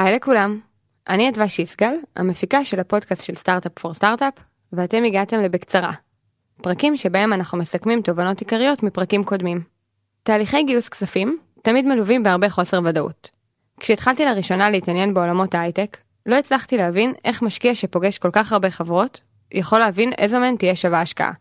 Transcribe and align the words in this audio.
היי 0.00 0.14
לכולם, 0.14 0.60
אני 1.08 1.28
אדווה 1.28 1.48
שיסגל, 1.48 1.94
המפיקה 2.16 2.64
של 2.64 2.80
הפודקאסט 2.80 3.24
של 3.24 3.34
סטארט-אפ 3.34 3.78
פור 3.78 3.94
סטארט-אפ, 3.94 4.34
ואתם 4.72 5.04
הגעתם 5.04 5.40
לבקצרה. 5.40 5.92
פרקים 6.62 6.96
שבהם 6.96 7.32
אנחנו 7.32 7.58
מסכמים 7.58 8.02
תובנות 8.02 8.40
עיקריות 8.40 8.82
מפרקים 8.82 9.24
קודמים. 9.24 9.60
תהליכי 10.22 10.62
גיוס 10.62 10.88
כספים 10.88 11.38
תמיד 11.62 11.86
מלווים 11.86 12.22
בהרבה 12.22 12.50
חוסר 12.50 12.80
ודאות. 12.84 13.30
כשהתחלתי 13.80 14.24
לראשונה 14.24 14.70
להתעניין 14.70 15.14
בעולמות 15.14 15.54
ההייטק, 15.54 15.96
לא 16.26 16.36
הצלחתי 16.36 16.76
להבין 16.76 17.14
איך 17.24 17.42
משקיע 17.42 17.74
שפוגש 17.74 18.18
כל 18.18 18.30
כך 18.32 18.52
הרבה 18.52 18.70
חברות, 18.70 19.20
יכול 19.52 19.78
להבין 19.78 20.12
איזו 20.12 20.40
מהן 20.40 20.56
תהיה 20.56 20.76
שווה 20.76 21.00
השקעה. 21.00 21.32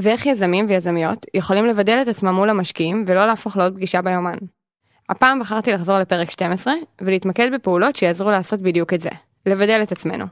ואיך 0.00 0.26
יזמים 0.26 0.66
ויזמיות 0.68 1.26
יכולים 1.34 1.66
לבדל 1.66 1.98
את 2.02 2.08
עצמם 2.08 2.34
מול 2.34 2.50
המשקיעים 2.50 3.04
ולא 3.06 3.26
להפוך 3.26 3.56
לעוד 3.56 3.74
פגישה 3.74 4.02
ביומן. 4.02 4.36
הפעם 5.10 5.40
בחרתי 5.40 5.72
לחזור 5.72 5.98
לפרק 5.98 6.30
12 6.30 6.74
ולהתמקד 7.00 7.50
בפעולות 7.54 7.96
שיעזרו 7.96 8.30
לעשות 8.30 8.60
בדיוק 8.60 8.94
את 8.94 9.00
זה, 9.00 9.10
לבדל 9.46 9.80
את 9.82 9.92
עצמנו. 9.92 10.24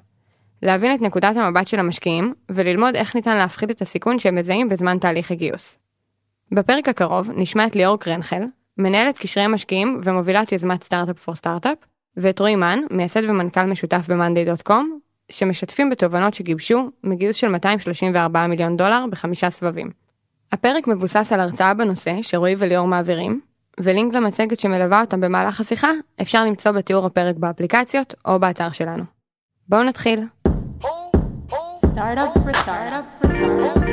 להבין 0.63 0.95
את 0.95 1.03
נקודת 1.03 1.37
המבט 1.37 1.69
של 1.69 1.79
המשקיעים 1.79 2.35
וללמוד 2.49 2.97
איך 2.97 3.17
ניתן 3.17 3.37
להפחית 3.37 3.71
את 3.71 3.83
הסיכון 3.83 4.19
שהם 4.19 4.35
מזהים 4.35 4.69
בזמן 4.69 4.99
תהליך 4.99 5.31
הגיוס. 5.31 5.79
בפרק 6.53 6.89
הקרוב 6.89 7.31
נשמע 7.37 7.67
את 7.67 7.77
ליאור 7.77 7.99
קרנחל, 7.99 8.43
מנהלת 8.79 9.19
קשרי 9.19 9.47
משקיעים 9.47 10.01
ומובילת 10.05 10.53
יוזמת 10.53 10.85
סטארט-אפ 10.85 11.19
פור 11.19 11.35
סטארט-אפ, 11.35 11.79
ואת 12.17 12.41
רועי 12.41 12.57
מן, 12.57 12.79
מייסד 12.91 13.25
ומנכ"ל 13.25 13.65
משותף 13.65 14.07
ב-monday.com, 14.09 14.85
שמשתפים 15.31 15.91
בתובנות 15.91 16.35
שגיבשו 16.35 16.91
מגיוס 17.05 17.37
של 17.37 17.49
234 17.49 18.47
מיליון 18.47 18.77
דולר 18.77 19.05
בחמישה 19.11 19.51
סבבים. 19.51 19.91
הפרק 20.53 20.87
מבוסס 20.87 21.33
על 21.33 21.41
הרצאה 21.41 21.75
בנושא 21.75 22.23
שרועי 22.23 22.55
וליאור 22.59 22.87
מעבירים, 22.87 23.41
ולינק 23.81 24.15
למצגת 24.15 24.61
שמלווה 24.61 25.01
אותם 25.01 25.21
במהלך 25.21 25.61
השיחה 25.61 25.91
אפשר 26.23 26.45
למצוא 26.45 26.73
בתיאור 26.73 27.07
הפרק 27.07 27.37
באפליקציות 27.37 28.15
או 28.25 28.39
באתר 28.39 28.71
שלנו. 28.73 29.05
בואו 29.69 29.83
נתחיל. 29.83 30.21
Startup 31.85 32.33
for 32.35 32.53
startup 32.53 33.07
for 33.23 33.29
startup. 33.29 33.89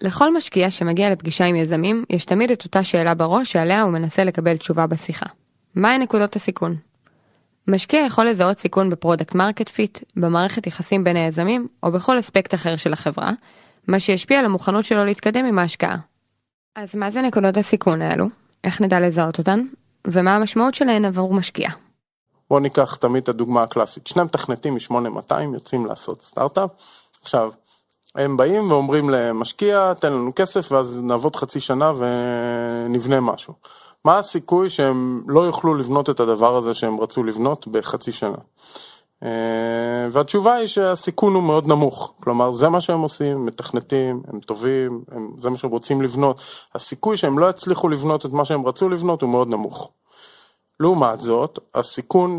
לכל 0.00 0.36
משקיע 0.36 0.70
שמגיע 0.70 1.10
לפגישה 1.10 1.44
עם 1.44 1.56
יזמים, 1.56 2.04
יש 2.10 2.24
תמיד 2.24 2.50
את 2.50 2.64
אותה 2.64 2.84
שאלה 2.84 3.14
בראש 3.14 3.52
שעליה 3.52 3.82
הוא 3.82 3.92
מנסה 3.92 4.24
לקבל 4.24 4.56
תשובה 4.56 4.86
בשיחה. 4.86 5.26
מהי 5.74 5.98
נקודות 5.98 6.36
הסיכון? 6.36 6.89
משקיע 7.68 8.00
יכול 8.06 8.28
לזהות 8.28 8.58
סיכון 8.58 8.90
ב 8.90 8.95
product 8.95 9.34
market 9.34 9.68
fit, 9.68 9.98
במערכת 10.16 10.66
יחסים 10.66 11.04
בין 11.04 11.16
היזמים, 11.16 11.68
או 11.82 11.92
בכל 11.92 12.18
אספקט 12.18 12.54
אחר 12.54 12.76
של 12.76 12.92
החברה, 12.92 13.30
מה 13.88 14.00
שישפיע 14.00 14.38
על 14.38 14.44
המוכנות 14.44 14.84
שלו 14.84 15.04
להתקדם 15.04 15.44
עם 15.44 15.58
ההשקעה. 15.58 15.96
אז 16.76 16.94
מה 16.94 17.10
זה 17.10 17.22
נקודות 17.22 17.56
הסיכון 17.56 18.02
האלו? 18.02 18.26
איך 18.64 18.80
נדע 18.80 19.00
לזהות 19.00 19.38
אותן? 19.38 19.66
ומה 20.06 20.36
המשמעות 20.36 20.74
שלהן 20.74 21.04
עבור 21.04 21.34
משקיע? 21.34 21.70
בוא 22.50 22.60
ניקח 22.60 22.94
תמיד 22.94 23.22
את 23.22 23.28
הדוגמה 23.28 23.62
הקלאסית. 23.62 24.06
שני 24.06 24.22
מתכנתים 24.22 24.74
מ-8200 24.74 25.34
יוצאים 25.54 25.86
לעשות 25.86 26.22
סטארט-אפ. 26.22 26.70
עכשיו, 27.22 27.50
הם 28.14 28.36
באים 28.36 28.70
ואומרים 28.70 29.10
למשקיע, 29.10 29.94
תן 29.94 30.12
לנו 30.12 30.32
כסף 30.36 30.72
ואז 30.72 31.02
נעבוד 31.02 31.36
חצי 31.36 31.60
שנה 31.60 31.92
ונבנה 31.98 33.20
משהו. 33.20 33.54
מה 34.04 34.18
הסיכוי 34.18 34.70
שהם 34.70 35.22
לא 35.26 35.40
יוכלו 35.40 35.74
לבנות 35.74 36.10
את 36.10 36.20
הדבר 36.20 36.56
הזה 36.56 36.74
שהם 36.74 37.00
רצו 37.00 37.24
לבנות 37.24 37.68
בחצי 37.68 38.12
שנה? 38.12 38.36
אה, 39.22 40.08
והתשובה 40.12 40.54
היא 40.54 40.66
שהסיכון 40.66 41.34
הוא 41.34 41.42
מאוד 41.42 41.66
נמוך, 41.66 42.14
כלומר 42.22 42.50
זה 42.50 42.68
מה 42.68 42.80
שהם 42.80 43.00
עושים, 43.00 43.46
מתכנתים, 43.46 44.22
הם 44.28 44.40
טובים, 44.40 45.04
הם, 45.10 45.30
זה 45.38 45.50
מה 45.50 45.56
שהם 45.56 45.70
רוצים 45.70 46.02
לבנות, 46.02 46.40
הסיכוי 46.74 47.16
שהם 47.16 47.38
לא 47.38 47.50
יצליחו 47.50 47.88
לבנות 47.88 48.26
את 48.26 48.32
מה 48.32 48.44
שהם 48.44 48.66
רצו 48.66 48.88
לבנות 48.88 49.22
הוא 49.22 49.30
מאוד 49.30 49.48
נמוך. 49.48 49.90
לעומת 50.80 51.20
זאת, 51.20 51.58
הסיכון 51.74 52.38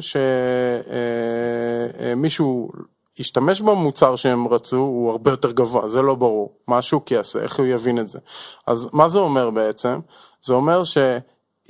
שמישהו 2.11 2.71
ישתמש 3.19 3.61
במוצר 3.61 4.15
שהם 4.15 4.47
רצו 4.47 4.77
הוא 4.77 5.11
הרבה 5.11 5.31
יותר 5.31 5.51
גבוה, 5.51 5.87
זה 5.87 6.01
לא 6.01 6.15
ברור, 6.15 6.53
מה 6.67 6.77
השוק 6.77 7.11
יעשה, 7.11 7.39
איך 7.39 7.59
הוא 7.59 7.65
יבין 7.65 7.99
את 7.99 8.09
זה. 8.09 8.19
אז 8.67 8.89
מה 8.93 9.09
זה 9.09 9.19
אומר 9.19 9.49
בעצם? 9.49 9.99
זה 10.41 10.53
אומר 10.53 10.83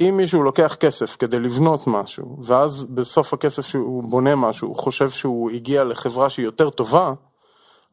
שאם 0.01 0.17
מישהו 0.17 0.44
לוקח 0.44 0.75
כסף 0.79 1.16
כדי 1.16 1.39
לבנות 1.39 1.88
משהו, 1.88 2.38
ואז 2.44 2.84
בסוף 2.84 3.34
הכסף 3.34 3.66
שהוא 3.66 4.03
בונה 4.03 4.35
משהו, 4.35 4.67
הוא 4.67 4.75
חושב 4.75 5.09
שהוא 5.09 5.51
הגיע 5.51 5.84
לחברה 5.84 6.29
שהיא 6.29 6.45
יותר 6.45 6.69
טובה, 6.69 7.13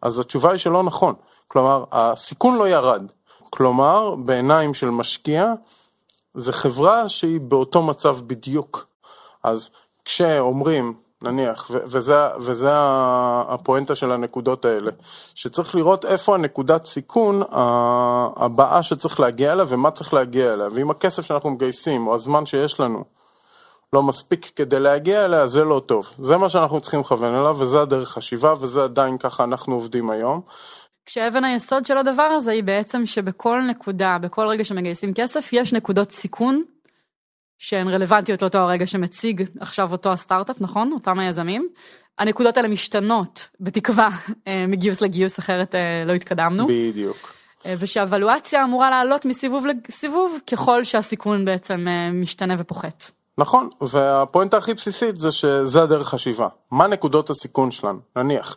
אז 0.03 0.19
התשובה 0.19 0.51
היא 0.51 0.59
שלא 0.59 0.83
נכון. 0.83 1.15
כלומר, 1.49 1.85
הסיכון 1.93 2.57
לא 2.57 2.69
ירד. 2.69 3.03
כלומר, 3.51 4.15
בעיניים 4.15 4.75
של 4.75 4.91
משקיע, 4.91 5.53
זה 6.35 6.53
חברה 6.53 7.09
שהיא 7.09 7.41
באותו 7.41 7.83
מצב 7.83 8.19
בדיוק. 8.27 8.87
אז 9.43 9.71
כשאומרים, 10.05 10.95
נניח, 11.23 11.71
ו- 11.71 11.79
וזה, 11.87 12.27
וזה 12.41 12.71
הפואנטה 13.49 13.95
של 13.95 14.13
הנקודות 14.13 14.65
האלה, 14.65 14.91
שצריך 15.35 15.75
לראות 15.75 16.05
איפה 16.05 16.35
הנקודת 16.35 16.85
סיכון 16.85 17.43
הבאה 18.37 18.83
שצריך 18.83 19.21
להגיע 19.21 19.53
אליה 19.53 19.65
ומה 19.69 19.91
צריך 19.91 20.15
להגיע 20.15 20.53
אליה, 20.53 20.69
ואם 20.73 20.91
הכסף 20.91 21.23
שאנחנו 21.23 21.51
מגייסים 21.51 22.07
או 22.07 22.15
הזמן 22.15 22.47
שיש 22.47 22.81
לנו 22.81 23.05
לא 23.93 24.03
מספיק 24.03 24.51
כדי 24.57 24.81
להגיע 24.81 25.25
אליה, 25.25 25.47
זה 25.47 25.65
לא 25.65 25.83
טוב. 25.87 26.15
זה 26.19 26.37
מה 26.37 26.51
שאנחנו 26.51 26.81
צריכים 26.81 27.01
לכוון 27.01 27.35
אליו 27.35 27.57
וזה 27.59 27.81
הדרך 27.81 28.09
חשיבה 28.09 28.55
וזה 28.61 28.85
עדיין 28.85 29.19
ככה 29.19 29.45
אנחנו 29.45 29.75
עובדים 29.75 30.11
היום. 30.11 30.41
כשאבן 31.07 31.45
היסוד 31.45 31.87
של 31.87 31.99
הדבר 31.99 32.23
הזה 32.23 32.53
היא 32.53 32.65
בעצם 32.65 33.07
שבכל 33.07 33.61
נקודה, 33.61 34.19
בכל 34.21 34.47
רגע 34.49 34.65
שמגייסים 34.65 35.15
כסף, 35.15 35.53
יש 35.53 35.73
נקודות 35.73 36.11
סיכון 36.11 36.63
שהן 37.59 37.89
רלוונטיות 37.89 38.43
לאותו 38.43 38.59
הרגע 38.59 38.87
שמציג 38.87 39.45
עכשיו 39.61 39.93
אותו 39.93 40.13
הסטארט-אפ, 40.13 40.57
נכון? 40.61 40.93
אותם 40.93 41.19
היזמים. 41.19 41.69
הנקודות 42.19 42.57
האלה 42.57 42.69
משתנות, 42.69 43.49
בתקווה, 43.61 44.09
אה, 44.47 44.65
מגיוס 44.69 45.01
לגיוס, 45.01 45.39
אחרת 45.39 45.75
אה, 45.75 46.05
לא 46.07 46.13
התקדמנו. 46.13 46.67
בדיוק. 46.67 47.35
אה, 47.67 47.75
ושהוולואציה 47.79 48.65
אמורה 48.65 48.91
לעלות 48.91 49.25
מסיבוב 49.25 49.67
לסיבוב, 49.89 50.39
ככל 50.53 50.85
שהסיכון 50.85 51.45
בעצם 51.45 51.87
משתנה 52.13 52.55
ופוחת. 52.59 53.11
נכון, 53.39 53.69
והפואנטה 53.81 54.57
הכי 54.57 54.75
בסיסית 54.75 55.21
זה 55.21 55.33
שזה 55.33 55.83
הדרך 55.83 56.09
חשיבה. 56.09 56.49
מה 56.71 56.87
נקודות 56.87 57.31
הסיכון 57.31 57.71
שלנו? 57.71 57.99
נניח, 58.17 58.57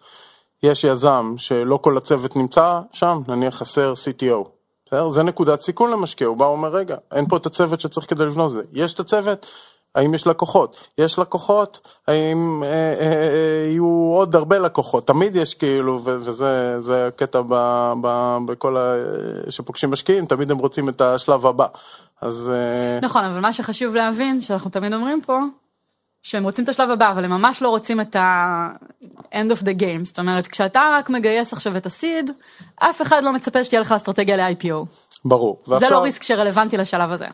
יש 0.64 0.84
יזם 0.84 1.34
שלא 1.38 1.80
כל 1.82 1.98
הצוות 1.98 2.36
נמצא 2.36 2.80
שם, 2.92 3.22
נניח 3.28 3.56
חסר 3.56 3.94
CTO. 3.94 4.61
בסדר? 4.92 5.10
זה 5.10 5.24
נקודת 5.24 5.62
סיכון 5.62 5.92
למשקיע, 5.92 6.28
הוא 6.28 6.38
בא 6.38 6.44
ואומר 6.44 6.70
רגע, 6.70 6.96
אין 7.12 7.26
פה 7.28 7.38
את 7.38 7.46
הצוות 7.46 7.80
שצריך 7.80 8.10
כדי 8.10 8.26
לבנות 8.26 8.52
את 8.52 8.54
זה. 8.54 8.62
יש 8.74 8.94
את 8.94 9.00
הצוות, 9.00 9.48
האם 9.96 10.14
יש 10.14 10.28
לקוחות? 10.28 10.88
יש 10.98 11.20
לקוחות, 11.20 11.80
האם 12.08 12.64
אה, 12.64 12.70
אה, 12.70 13.06
אה, 13.06 13.68
יהיו 13.68 14.14
עוד 14.16 14.36
הרבה 14.36 14.60
לקוחות? 14.60 15.08
תמיד 15.08 15.36
יש 15.36 15.54
כאילו, 15.54 16.02
וזה 16.04 17.08
הקטע 17.08 17.42
ב- 17.48 17.94
ב- 18.02 18.38
בכל 18.46 18.78
ה... 18.78 18.94
שפוגשים 19.50 19.92
משקיעים, 19.92 20.26
תמיד 20.26 20.52
הם 20.52 20.58
רוצים 20.58 20.90
את 20.90 21.02
השלב 21.02 21.46
הבא. 21.46 21.68
אז... 22.22 22.52
אה, 22.54 23.00
נכון, 23.02 23.24
אבל 23.24 23.40
מה 23.40 23.54
שחשוב 23.54 23.96
להבין, 23.96 24.42
שאנחנו 24.42 24.72
תמיד 24.72 24.94
אומרים 24.94 25.22
פה, 25.22 25.40
שהם 26.24 26.44
רוצים 26.44 26.64
את 26.64 26.70
השלב 26.70 26.92
הבא, 26.92 27.12
אבל 27.12 27.26
הם 27.26 27.32
ממש 27.32 27.62
לא 27.62 27.70
רוצים 27.70 28.02
את 28.02 28.16
ה-end 28.16 29.52
of 29.52 29.62
the 29.62 29.80
game. 29.80 30.04
זאת 30.04 30.20
אומרת, 30.20 30.48
כשאתה 30.48 30.90
רק 30.94 31.10
מגייס 31.10 31.54
עכשיו 31.54 31.78
את 31.78 31.86
הסיד, 31.86 32.32
אף 32.76 33.02
אחד 33.02 33.24
לא 33.24 33.34
מצפה 33.34 33.64
שתהיה 33.64 33.82
לך 33.82 33.92
אסטרטגיה 33.92 34.38
ל-IPO. 34.38 34.86
ברור. 35.26 35.64
זה 35.80 35.90
לא 35.90 36.00
ריסק 36.00 36.24
שרלוונטי 36.24 36.78
לשלב 36.78 37.12
הזה. 37.12 37.26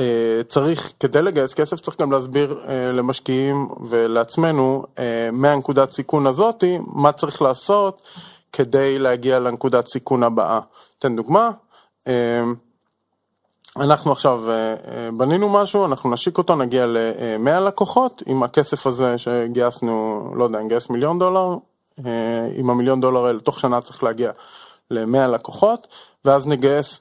וצריך, 0.00 0.92
כדי 1.00 1.22
לגייס 1.22 1.54
כסף, 1.54 1.80
צריך 1.80 2.00
גם 2.00 2.12
להסביר 2.12 2.60
אה, 2.68 2.92
למשקיעים 2.92 3.68
ולעצמנו, 3.88 4.84
אה, 4.98 5.28
מהנקודת 5.32 5.90
סיכון 5.90 6.26
הזאתי, 6.26 6.78
מה 6.86 7.12
צריך 7.12 7.42
לעשות 7.42 8.02
כדי 8.52 8.98
להגיע 8.98 9.38
לנקודת 9.38 9.86
סיכון 9.86 10.22
הבאה. 10.22 10.60
אתן 10.98 11.16
דוגמה. 11.16 11.50
אה, 13.78 13.84
אנחנו 13.84 14.12
עכשיו 14.12 14.50
אה, 14.50 14.54
אה, 14.54 15.08
בנינו 15.16 15.48
משהו, 15.48 15.84
אנחנו 15.84 16.10
נשיק 16.10 16.38
אותו, 16.38 16.56
נגיע 16.56 16.86
ל-100 16.86 17.60
לקוחות, 17.60 18.22
עם 18.26 18.42
הכסף 18.42 18.86
הזה 18.86 19.18
שגייסנו, 19.18 20.24
לא 20.36 20.44
יודע, 20.44 20.60
נגייס 20.60 20.90
מיליון 20.90 21.18
דולר, 21.18 21.56
אה, 22.06 22.48
עם 22.56 22.70
המיליון 22.70 23.00
דולר 23.00 23.24
האלה, 23.24 23.40
תוך 23.40 23.60
שנה 23.60 23.80
צריך 23.80 24.02
להגיע 24.02 24.30
ל-100 24.90 25.26
לקוחות, 25.26 25.88
ואז 26.24 26.46
נגייס 26.46 27.00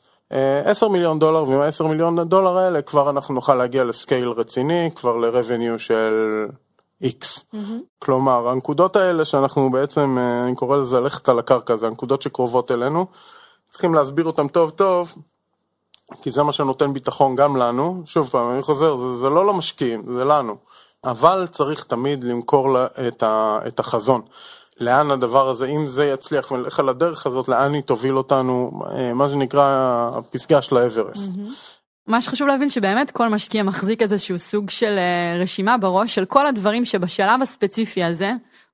10 0.66 0.88
מיליון 0.88 1.20
דולר, 1.20 1.50
ועם 1.50 1.62
ה-10 1.62 1.84
מיליון 1.84 2.30
דולר 2.30 2.58
האלה 2.58 2.82
כבר 2.82 3.10
אנחנו 3.10 3.34
נוכל 3.34 3.56
להגיע 3.56 3.84
לסקייל 3.84 4.30
רציני, 4.30 4.90
כבר 4.96 5.18
ל-revenue 5.18 5.78
של 5.78 6.46
X. 7.04 7.08
Mm-hmm. 7.08 7.58
כלומר, 8.00 8.50
הנקודות 8.50 8.96
האלה 8.96 9.26
שאנחנו 9.26 9.72
בעצם, 9.72 10.18
אני 10.44 10.56
קורא 10.56 10.78
לזה 10.78 11.00
ללכת 11.00 11.30
על 11.30 11.40
הקרקע, 11.40 11.76
זה 11.76 11.88
הנקודות 11.88 12.22
שקרובות 12.22 12.72
אלינו, 12.72 13.06
צריכים 13.70 13.94
להסביר 13.94 14.26
אותם 14.26 14.48
טוב 14.48 14.70
טוב. 14.70 15.16
כי 16.22 16.32
זה 16.32 16.44
מה 16.44 16.52
שנותן 16.52 16.94
ביטחון 16.94 17.36
גם 17.36 17.56
לנו, 17.56 18.02
שוב 18.06 18.30
פעם, 18.30 18.52
אני 18.54 18.62
חוזר, 18.62 18.98
זה, 18.98 19.16
זה 19.16 19.30
לא 19.30 19.48
למשקיעים, 19.48 20.04
זה 20.14 20.26
לנו, 20.26 20.56
אבל 21.04 21.48
צריך 21.52 21.84
תמיד 21.84 22.24
למכור 22.24 22.74
לה 22.74 22.88
את, 23.08 23.24
ה, 23.24 23.60
את 23.68 23.80
החזון. 23.80 24.22
לאן 24.80 25.12
הדבר 25.12 25.50
הזה, 25.50 25.66
אם 25.66 25.88
זה 25.88 26.06
יצליח 26.06 26.52
ונלך 26.52 26.80
על 26.80 26.90
הדרך 26.90 27.26
הזאת, 27.26 27.48
לאן 27.48 27.74
היא 27.74 27.84
תוביל 27.84 28.18
אותנו, 28.18 28.72
אה, 28.92 29.14
מה 29.14 29.30
שנקרא 29.30 30.10
הפסגה 30.14 30.62
של 30.62 30.78
האברסט. 30.78 31.32
מה 32.08 32.22
שחשוב 32.22 32.48
להבין 32.48 32.70
שבאמת 32.70 33.12
כל 33.12 33.30
משקיע 33.30 33.64
מחזיק 33.64 34.02
איזשהו 34.02 34.40
סוג 34.40 34.70
של 34.70 34.98
אה, 34.98 35.42
רשימה 35.42 35.78
בראש 35.78 36.16
של 36.16 36.26
כל 36.26 36.48
הדברים 36.48 36.86
שבשלב 36.86 37.42
הספציפי 37.42 38.04
הזה 38.04 38.32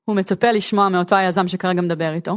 הוא 0.09 0.15
מצפה 0.15 0.51
לשמוע 0.51 0.89
מאותו 0.89 1.15
היזם 1.15 1.47
שכרגע 1.47 1.81
מדבר 1.81 2.13
איתו. 2.13 2.35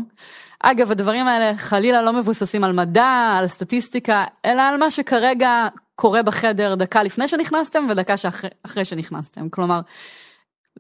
אגב, 0.61 0.91
הדברים 0.91 1.27
האלה 1.27 1.57
חלילה 1.57 2.03
לא 2.03 2.13
מבוססים 2.13 2.65
על 2.65 2.73
מדע, 2.73 3.35
על 3.39 3.47
סטטיסטיקה, 3.47 4.25
אלא 4.45 4.63
על 4.63 4.77
מה 4.77 4.91
שכרגע 4.91 5.69
קורה 5.95 6.23
בחדר 6.23 6.75
דקה 6.75 7.03
לפני 7.03 7.29
שנכנסתם 7.29 7.87
ודקה 7.91 8.17
שאחרי 8.17 8.85
שנכנסתם. 8.85 9.49
כלומר, 9.49 9.81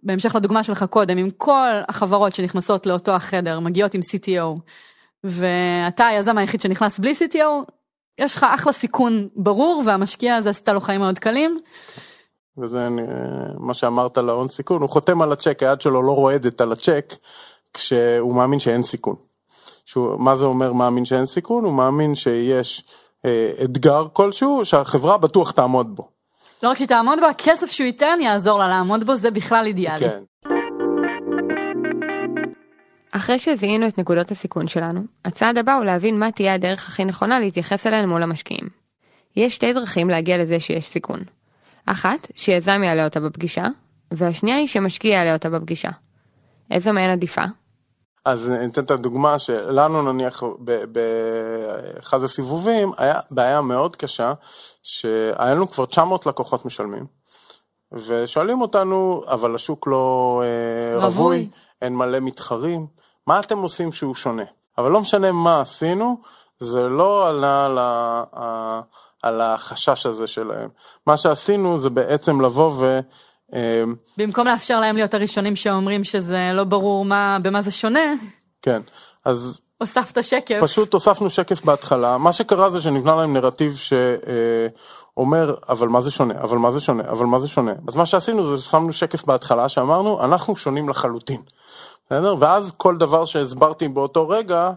בהמשך 0.02 0.34
לדוגמה 0.34 0.64
שלך 0.64 0.84
קודם, 0.90 1.18
אם 1.18 1.28
כל 1.36 1.70
החברות 1.88 2.34
שנכנסות 2.34 2.86
לאותו 2.86 3.12
החדר 3.12 3.60
מגיעות 3.60 3.94
עם 3.94 4.00
CTO, 4.00 4.60
ואתה 5.24 6.06
היזם 6.06 6.38
היחיד 6.38 6.60
שנכנס 6.60 6.98
בלי 6.98 7.12
CTO, 7.12 7.72
יש 8.18 8.36
לך 8.36 8.46
אחלה 8.54 8.72
סיכון 8.72 9.28
ברור, 9.36 9.82
והמשקיע 9.86 10.36
הזה 10.36 10.50
עשתה 10.50 10.72
לו 10.72 10.80
חיים 10.80 11.00
מאוד 11.00 11.18
קלים. 11.18 11.56
וזה 12.58 12.88
מה 13.58 13.74
שאמרת 13.74 14.18
על 14.18 14.28
ההון 14.28 14.48
סיכון, 14.48 14.82
הוא 14.82 14.88
חותם 14.88 15.22
על 15.22 15.32
הצ'ק, 15.32 15.62
היד 15.62 15.80
שלו 15.80 16.02
לא 16.02 16.12
רועדת 16.12 16.60
על 16.60 16.72
הצ'ק, 16.72 17.14
כשהוא 17.74 18.34
מאמין 18.34 18.58
שאין 18.58 18.82
סיכון. 18.82 19.16
שהוא, 19.84 20.20
מה 20.20 20.36
זה 20.36 20.44
אומר 20.44 20.72
מאמין 20.72 21.04
שאין 21.04 21.24
סיכון? 21.24 21.64
הוא 21.64 21.72
מאמין 21.72 22.14
שיש 22.14 22.84
אה, 23.24 23.50
אתגר 23.64 24.06
כלשהו 24.12 24.64
שהחברה 24.64 25.18
בטוח 25.18 25.50
תעמוד 25.50 25.96
בו. 25.96 26.08
לא 26.62 26.68
רק 26.70 26.76
שהיא 26.76 26.88
תעמוד 26.88 27.18
בו, 27.20 27.26
הכסף 27.26 27.70
שהוא 27.70 27.86
ייתן 27.86 28.16
יעזור 28.20 28.58
לה 28.58 28.68
לעמוד 28.68 29.04
בו, 29.04 29.16
זה 29.16 29.30
בכלל 29.30 29.64
אידיאלי. 29.66 30.08
כן. 30.08 30.22
אחרי 33.12 33.38
שזיהינו 33.38 33.88
את 33.88 33.98
נקודות 33.98 34.30
הסיכון 34.30 34.68
שלנו, 34.68 35.00
הצעד 35.24 35.58
הבא 35.58 35.74
הוא 35.74 35.84
להבין 35.84 36.18
מה 36.18 36.32
תהיה 36.32 36.54
הדרך 36.54 36.88
הכי 36.88 37.04
נכונה 37.04 37.40
להתייחס 37.40 37.86
אליהן 37.86 38.08
מול 38.08 38.22
המשקיעים. 38.22 38.68
יש 39.36 39.54
שתי 39.54 39.72
דרכים 39.72 40.10
להגיע 40.10 40.38
לזה 40.38 40.60
שיש 40.60 40.86
סיכון. 40.86 41.20
אחת, 41.86 42.30
שיזם 42.34 42.82
יעלה 42.84 43.04
אותה 43.04 43.20
בפגישה, 43.20 43.66
והשנייה 44.10 44.56
היא 44.56 44.68
שמשקיע 44.68 45.14
יעלה 45.14 45.32
אותה 45.32 45.50
בפגישה. 45.50 45.90
איזו 46.70 46.92
מהן 46.92 47.10
עדיפה? 47.10 47.44
אז 48.24 48.50
אני 48.50 48.66
אתן 48.66 48.84
את 48.84 48.90
הדוגמה 48.90 49.38
שלנו 49.38 50.12
נניח 50.12 50.42
באחד 50.88 52.22
הסיבובים 52.22 52.92
היה 52.98 53.20
בעיה 53.30 53.60
מאוד 53.60 53.96
קשה 53.96 54.32
שהיה 54.82 55.54
לנו 55.54 55.70
כבר 55.70 55.86
900 55.86 56.26
לקוחות 56.26 56.64
משלמים 56.64 57.06
ושואלים 57.92 58.60
אותנו 58.60 59.22
אבל 59.28 59.54
השוק 59.54 59.86
לא 59.86 60.42
אה, 60.44 60.98
רווי, 60.98 61.08
רווי 61.08 61.48
אין 61.82 61.96
מלא 61.96 62.20
מתחרים 62.20 62.86
מה 63.26 63.40
אתם 63.40 63.58
עושים 63.58 63.92
שהוא 63.92 64.14
שונה 64.14 64.44
אבל 64.78 64.90
לא 64.90 65.00
משנה 65.00 65.32
מה 65.32 65.60
עשינו 65.60 66.20
זה 66.58 66.88
לא 66.88 67.28
עלה 67.28 67.66
על, 67.66 67.78
ה, 67.78 68.80
על 69.22 69.40
החשש 69.40 70.06
הזה 70.06 70.26
שלהם 70.26 70.68
מה 71.06 71.16
שעשינו 71.16 71.78
זה 71.78 71.90
בעצם 71.90 72.40
לבוא 72.40 72.72
ו... 72.78 73.00
אמ, 73.52 73.94
במקום 74.16 74.46
לאפשר 74.46 74.80
להם 74.80 74.96
להיות 74.96 75.14
הראשונים 75.14 75.56
שאומרים 75.56 76.04
שזה 76.04 76.50
לא 76.54 76.64
ברור 76.64 77.04
מה, 77.04 77.38
במה 77.42 77.62
זה 77.62 77.70
שונה. 77.70 78.14
כן, 78.62 78.82
אז... 79.24 79.60
הוספת 79.78 80.24
שקף. 80.24 80.58
פשוט 80.62 80.94
הוספנו 80.94 81.30
שקף 81.30 81.64
בהתחלה, 81.64 82.18
מה 82.18 82.32
שקרה 82.32 82.70
זה 82.70 82.80
שנבנה 82.80 83.14
להם 83.14 83.32
נרטיב 83.32 83.76
שאומר, 83.76 85.54
אבל 85.68 85.88
מה 85.88 86.00
זה 86.00 86.10
שונה, 86.10 86.34
אבל 86.40 86.56
מה 86.56 86.70
זה 86.70 86.80
שונה, 86.80 87.02
אבל 87.08 87.26
מה 87.26 87.40
זה 87.40 87.48
שונה. 87.48 87.72
אז 87.88 87.96
מה 87.96 88.06
שעשינו 88.06 88.56
זה 88.56 88.62
שמנו 88.62 88.92
שקף 88.92 89.24
בהתחלה 89.24 89.68
שאמרנו, 89.68 90.24
אנחנו 90.24 90.56
שונים 90.56 90.88
לחלוטין. 90.88 91.42
בסדר? 92.06 92.36
ואז 92.38 92.72
כל 92.76 92.96
דבר 92.96 93.24
שהסברתי 93.24 93.88
באותו 93.88 94.28
רגע, 94.28 94.70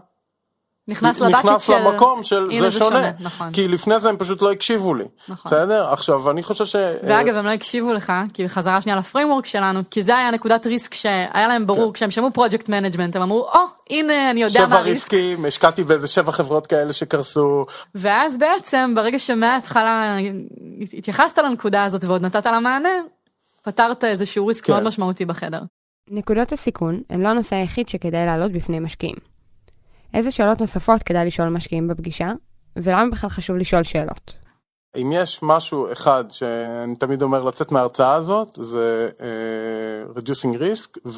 נכנס 0.88 1.20
ל 1.20 1.23
bucket 1.23 1.42
של... 1.42 1.48
נכנס 1.48 1.70
למקום 1.70 2.22
של 2.22 2.48
זה, 2.52 2.70
זה 2.70 2.78
שונה, 2.78 2.96
שונה 2.96 3.10
נכון. 3.20 3.52
כי 3.52 3.68
לפני 3.68 4.00
זה 4.00 4.08
הם 4.08 4.16
פשוט 4.16 4.42
לא 4.42 4.52
הקשיבו 4.52 4.94
לי, 4.94 5.04
נכון. 5.28 5.52
בסדר? 5.52 5.92
עכשיו 5.92 6.30
אני 6.30 6.42
חושב 6.42 6.66
ש... 6.66 6.76
ואגב 7.02 7.34
הם 7.34 7.44
לא 7.44 7.50
הקשיבו 7.50 7.92
לך, 7.92 8.12
כי 8.34 8.44
בחזרה 8.44 8.80
שנייה 8.80 8.98
ל 8.98 9.03
framework 9.03 9.46
שלנו, 9.46 9.80
כי 9.90 10.02
זה 10.02 10.16
היה 10.16 10.30
נקודת 10.30 10.66
risk 10.66 10.94
שהיה 10.94 11.48
להם 11.48 11.66
ברור, 11.66 11.86
כן. 11.86 11.92
כשהם 11.92 12.10
שמעו 12.10 12.32
project 12.32 12.68
management, 12.68 13.16
הם 13.16 13.22
אמרו, 13.22 13.40
או, 13.40 13.52
oh, 13.54 13.58
הנה 13.90 14.30
אני 14.30 14.42
יודע 14.42 14.66
מה 14.66 14.78
הריסק. 14.78 15.06
שבע 15.10 15.18
ריסקים, 15.18 15.44
השקעתי 15.44 15.84
באיזה 15.84 16.08
שבע 16.08 16.32
חברות 16.32 16.66
כאלה 16.66 16.92
שקרסו. 16.92 17.66
ואז 17.94 18.38
בעצם, 18.38 18.92
ברגע 18.96 19.18
שמההתחלה 19.18 20.16
התייחסת 20.98 21.38
לנקודה 21.38 21.84
הזאת 21.84 22.04
ועוד 22.04 22.22
נתת 22.22 22.46
לה 22.46 22.60
מענה, 22.60 22.98
פתרת 23.62 24.04
איזשהו 24.04 24.46
ריסק 24.46 24.64
כן. 24.64 24.72
מאוד 24.72 24.84
משמעותי 24.84 25.24
בחדר. 25.24 25.60
נקודות 26.10 26.52
הסיכון 26.52 27.00
הן 27.10 27.20
לא 27.20 27.28
הנושא 27.28 27.56
היחיד 27.56 27.88
שכדאי 27.88 28.26
להעלות 28.26 28.52
בפני 28.52 28.80
משקיעים. 28.80 29.35
איזה 30.14 30.30
שאלות 30.30 30.60
נוספות 30.60 31.02
כדאי 31.02 31.26
לשאול 31.26 31.48
משקיעים 31.48 31.88
בפגישה, 31.88 32.32
ולמה 32.76 33.10
בכלל 33.10 33.30
חשוב 33.30 33.56
לשאול 33.56 33.82
שאלות? 33.82 34.46
אם 34.96 35.12
יש 35.12 35.38
משהו 35.42 35.92
אחד 35.92 36.24
שאני 36.30 36.96
תמיד 36.96 37.22
אומר 37.22 37.42
לצאת 37.42 37.72
מההרצאה 37.72 38.14
הזאת, 38.14 38.58
זה 38.62 39.10
uh, 39.18 40.18
reducing 40.18 40.58
risk 40.58 41.10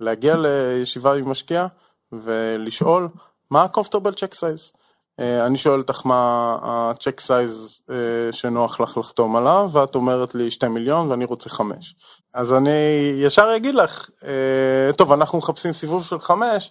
ולהגיע 0.00 0.36
לישיבה 0.36 1.14
עם 1.14 1.28
משקיע 1.28 1.66
ולשאול 2.12 3.08
מה 3.50 3.62
ה-comfortable 3.62 4.14
check 4.14 4.34
size. 4.34 4.76
Uh, 5.20 5.46
אני 5.46 5.58
שואל 5.58 5.80
אותך 5.80 6.06
מה 6.06 6.56
ה-check 6.62 7.20
size 7.26 7.80
uh, 7.88 7.92
שנוח 8.32 8.80
לך 8.80 8.98
לחתום 8.98 9.36
עליו, 9.36 9.70
ואת 9.72 9.94
אומרת 9.94 10.34
לי 10.34 10.50
2 10.50 10.74
מיליון 10.74 11.10
ואני 11.10 11.24
רוצה 11.24 11.50
5. 11.50 11.94
אז 12.34 12.52
אני 12.52 12.70
ישר 13.16 13.56
אגיד 13.56 13.74
לך, 13.74 14.08
uh, 14.20 14.96
טוב, 14.96 15.12
אנחנו 15.12 15.38
מחפשים 15.38 15.72
סיבוב 15.72 16.04
של 16.04 16.20
5, 16.20 16.70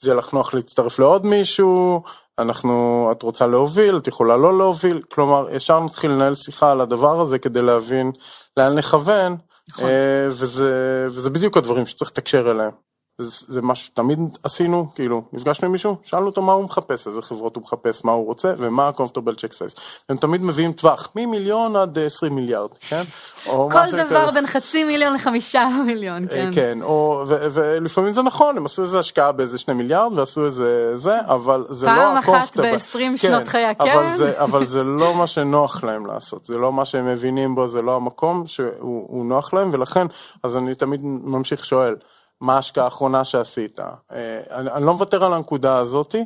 זה 0.00 0.14
לך 0.14 0.32
נוח 0.32 0.54
להצטרף 0.54 0.98
לעוד 0.98 1.26
מישהו, 1.26 2.02
אנחנו, 2.38 3.08
את 3.12 3.22
רוצה 3.22 3.46
להוביל, 3.46 3.98
את 3.98 4.06
יכולה 4.06 4.36
לא 4.36 4.58
להוביל, 4.58 5.02
כלומר 5.12 5.46
ישר 5.50 5.80
נתחיל 5.80 6.10
לנהל 6.10 6.34
שיחה 6.34 6.70
על 6.70 6.80
הדבר 6.80 7.20
הזה 7.20 7.38
כדי 7.38 7.62
להבין 7.62 8.12
לאן 8.56 8.78
לכוון, 8.78 9.36
נכון. 9.68 9.84
אה, 9.84 10.26
וזה, 10.28 11.06
וזה 11.10 11.30
בדיוק 11.30 11.56
הדברים 11.56 11.86
שצריך 11.86 12.10
לתקשר 12.10 12.50
אליהם. 12.50 12.70
זה, 13.18 13.46
זה 13.48 13.62
מה 13.62 13.74
שתמיד 13.74 14.18
עשינו, 14.42 14.86
כאילו, 14.94 15.22
נפגשנו 15.32 15.66
עם 15.66 15.72
מישהו, 15.72 15.96
שאלנו 16.02 16.26
אותו 16.26 16.42
מה 16.42 16.52
הוא 16.52 16.64
מחפש, 16.64 17.06
איזה 17.06 17.22
חברות 17.22 17.56
הוא 17.56 17.62
מחפש, 17.62 18.04
מה 18.04 18.12
הוא 18.12 18.26
רוצה 18.26 18.54
ומה 18.58 18.88
ה-comfortable 18.88 19.34
check 19.36 19.52
size. 19.52 19.80
הם 20.08 20.16
תמיד 20.16 20.42
מביאים 20.42 20.72
טווח, 20.72 21.10
ממיליון 21.16 21.76
עד 21.76 21.98
20 21.98 22.34
מיליארד, 22.34 22.70
כן? 22.88 23.02
כל 23.44 23.90
דבר 23.92 24.30
בין 24.30 24.46
חצי 24.46 24.84
מיליון 24.84 25.14
לחמישה 25.14 25.68
מיליון, 25.86 26.28
כן. 26.28 26.50
כן, 26.54 26.82
או, 26.82 27.24
ו, 27.28 27.46
ולפעמים 27.50 28.12
זה 28.12 28.22
נכון, 28.22 28.56
הם 28.56 28.64
עשו 28.64 28.82
איזה 28.82 28.98
השקעה 28.98 29.32
באיזה 29.32 29.58
שני 29.58 29.74
מיליארד 29.74 30.18
ועשו 30.18 30.46
איזה 30.46 30.96
זה, 30.96 31.20
אבל 31.20 31.64
זה 31.68 31.86
לא 31.86 31.92
פעם 31.92 32.16
אחת 32.16 32.56
ב-20 32.56 32.98
כן, 32.98 33.16
שנות 33.16 33.48
חיי 33.48 33.64
הקרן. 33.64 33.88
אבל 33.88 34.10
זה, 34.10 34.42
אבל 34.42 34.64
זה 34.64 34.82
לא 34.82 35.14
מה 35.14 35.26
שנוח 35.26 35.84
להם 35.84 36.06
לעשות, 36.06 36.44
זה 36.44 36.58
לא 36.58 36.72
מה 36.72 36.84
שהם 36.84 37.06
מבינים 37.06 37.54
בו, 37.54 37.68
זה 37.68 37.82
לא 37.82 37.96
המקום 37.96 38.46
שהוא 38.46 39.26
נוח 39.26 39.54
להם, 39.54 39.70
ולכן, 39.72 40.06
אז 40.42 40.56
אני 40.56 40.74
תמיד 40.74 41.00
ממשיך 41.04 41.64
שואל. 41.64 41.94
מה 42.40 42.54
ההשקעה 42.54 42.84
האחרונה 42.84 43.24
שעשית. 43.24 43.80
אה, 43.80 44.40
אני, 44.50 44.70
אני 44.70 44.86
לא 44.86 44.92
מוותר 44.92 45.24
על 45.24 45.32
הנקודה 45.32 45.78
הזאתי, 45.78 46.24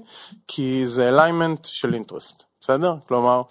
כי 0.48 0.86
זה 0.86 1.08
אליימנט 1.08 1.64
של 1.64 1.94
אינטרסט, 1.94 2.42
בסדר? 2.60 2.94
כלומר, 3.08 3.42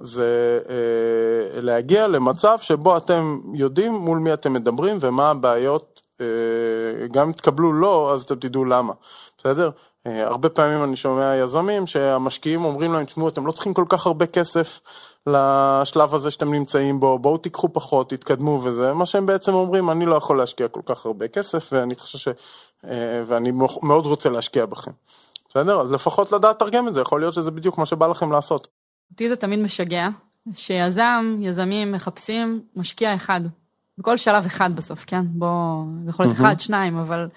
זה 0.00 0.58
אה, 0.68 1.60
להגיע 1.60 2.08
למצב 2.08 2.58
שבו 2.60 2.96
אתם 2.96 3.40
יודעים 3.54 3.94
מול 3.94 4.18
מי 4.18 4.32
אתם 4.32 4.52
מדברים 4.52 4.98
ומה 5.00 5.30
הבעיות, 5.30 6.02
אה, 6.20 6.26
גם 7.10 7.26
אם 7.26 7.32
תקבלו 7.32 7.72
לא, 7.72 8.12
אז 8.12 8.22
אתם 8.22 8.34
תדעו 8.34 8.64
למה, 8.64 8.92
בסדר? 9.38 9.70
אה, 10.06 10.26
הרבה 10.26 10.48
פעמים 10.48 10.84
אני 10.84 10.96
שומע 10.96 11.36
יזמים 11.36 11.86
שהמשקיעים 11.86 12.64
אומרים 12.64 12.92
להם, 12.92 13.04
תשמעו, 13.04 13.28
אתם 13.28 13.46
לא 13.46 13.52
צריכים 13.52 13.74
כל 13.74 13.84
כך 13.88 14.06
הרבה 14.06 14.26
כסף 14.26 14.80
לשלב 15.26 16.14
הזה 16.14 16.30
שאתם 16.30 16.54
נמצאים 16.54 17.00
בו, 17.00 17.18
בואו 17.18 17.38
תיקחו 17.38 17.72
פחות, 17.72 18.10
תתקדמו 18.10 18.60
וזה, 18.64 18.92
מה 18.92 19.06
שהם 19.06 19.26
בעצם 19.26 19.54
אומרים, 19.54 19.90
אני 19.90 20.06
לא 20.06 20.14
יכול 20.14 20.38
להשקיע 20.38 20.68
כל 20.68 20.80
כך 20.86 21.06
הרבה 21.06 21.28
כסף 21.28 21.68
ואני 21.72 21.94
חושב 21.94 22.18
ש... 22.18 22.28
אה, 22.84 23.22
ואני 23.26 23.50
מאוד 23.82 24.06
רוצה 24.06 24.30
להשקיע 24.30 24.66
בכם. 24.66 24.90
בסדר? 25.48 25.80
אז 25.80 25.92
לפחות 25.92 26.32
לדעת 26.32 26.56
לתרגם 26.56 26.88
את 26.88 26.94
זה, 26.94 27.00
יכול 27.00 27.20
להיות 27.20 27.34
שזה 27.34 27.50
בדיוק 27.50 27.78
מה 27.78 27.86
שבא 27.86 28.06
לכם 28.06 28.32
לעשות. 28.32 28.68
אותי 29.10 29.28
זה 29.28 29.36
תמיד 29.36 29.58
משגע, 29.58 30.08
שיזם, 30.54 31.36
יזמים 31.40 31.92
מחפשים 31.92 32.62
משקיע 32.76 33.14
אחד. 33.14 33.40
בכל 33.98 34.16
שלב 34.16 34.46
אחד 34.46 34.70
בסוף, 34.76 35.04
כן? 35.04 35.22
בוא, 35.26 35.84
זה 36.04 36.10
יכול 36.10 36.26
להיות 36.26 36.36
אחד, 36.36 36.60
שניים, 36.60 36.96
אבל 36.96 37.28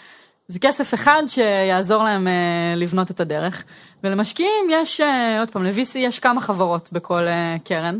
זה 0.48 0.60
כסף 0.60 0.94
אחד 0.94 1.24
שיעזור 1.28 2.04
להם 2.04 2.28
uh, 2.28 2.80
לבנות 2.80 3.12
את 3.12 3.20
הדרך. 3.20 3.64
ולמשקיעים 4.04 4.66
יש, 4.70 5.02
uh, 5.02 5.04
עוד 5.40 5.52
פעם, 5.52 5.64
ל-VC 5.64 5.98
יש 5.98 6.20
כמה 6.20 6.42
חברות 6.42 6.90
בכל 6.92 7.26
uh, 7.28 7.60
קרן. 7.68 8.00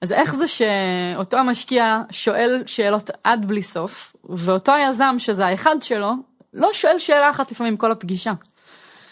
אז 0.00 0.12
איך 0.12 0.34
זה 0.34 0.44
שאותו 0.48 1.36
המשקיע 1.38 2.00
שואל 2.10 2.62
שאלות 2.66 3.10
עד 3.24 3.48
בלי 3.48 3.62
סוף, 3.62 4.16
ואותו 4.24 4.72
היזם, 4.72 5.14
שזה 5.18 5.46
האחד 5.46 5.76
שלו, 5.82 6.12
לא 6.54 6.70
שואל 6.72 6.98
שאלה 6.98 7.30
אחת 7.30 7.50
לפעמים 7.50 7.76
כל 7.76 7.92
הפגישה. 7.92 8.32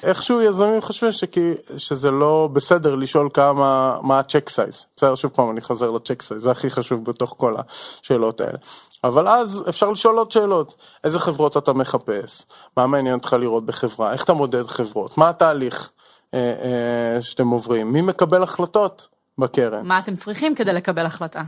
איכשהו 0.03 0.41
יזמים 0.41 0.81
חושבים 0.81 1.13
שכי, 1.13 1.55
שזה 1.77 2.11
לא 2.11 2.49
בסדר 2.53 2.95
לשאול 2.95 3.29
כמה, 3.35 3.99
מה 4.03 4.19
ה 4.19 4.24
check 4.24 4.49
size. 4.49 4.87
בסדר, 4.97 5.15
שוב 5.15 5.31
פעם 5.31 5.51
אני 5.51 5.61
חוזר 5.61 5.91
ל 5.91 5.96
check 5.96 6.23
size, 6.23 6.43
זה 6.43 6.51
הכי 6.51 6.71
חשוב 6.71 7.05
בתוך 7.05 7.35
כל 7.39 7.55
השאלות 7.59 8.41
האלה. 8.41 8.59
אבל 9.05 9.29
אז 9.29 9.65
אפשר 9.69 9.91
לשאול 9.91 10.19
עוד 10.19 10.31
שאלות, 10.31 10.75
איזה 11.05 11.19
חברות 11.19 11.57
אתה 11.57 11.73
מחפש, 11.73 12.47
מה 12.77 12.87
מעניין 12.87 13.15
אותך 13.15 13.33
לראות 13.33 13.67
בחברה, 13.67 14.13
איך 14.13 14.25
אתה 14.25 14.33
מודד 14.33 14.67
חברות, 14.67 15.19
מה 15.19 15.29
התהליך 15.29 15.91
אה, 16.35 16.39
אה, 16.39 17.23
שאתם 17.23 17.49
עוברים, 17.49 17.93
מי 17.93 18.01
מקבל 18.03 18.43
החלטות 18.43 19.09
בקרן. 19.39 19.87
מה 19.87 19.99
אתם 19.99 20.17
צריכים 20.17 20.55
כדי 20.55 20.73
לקבל 20.73 21.07
החלטה? 21.07 21.43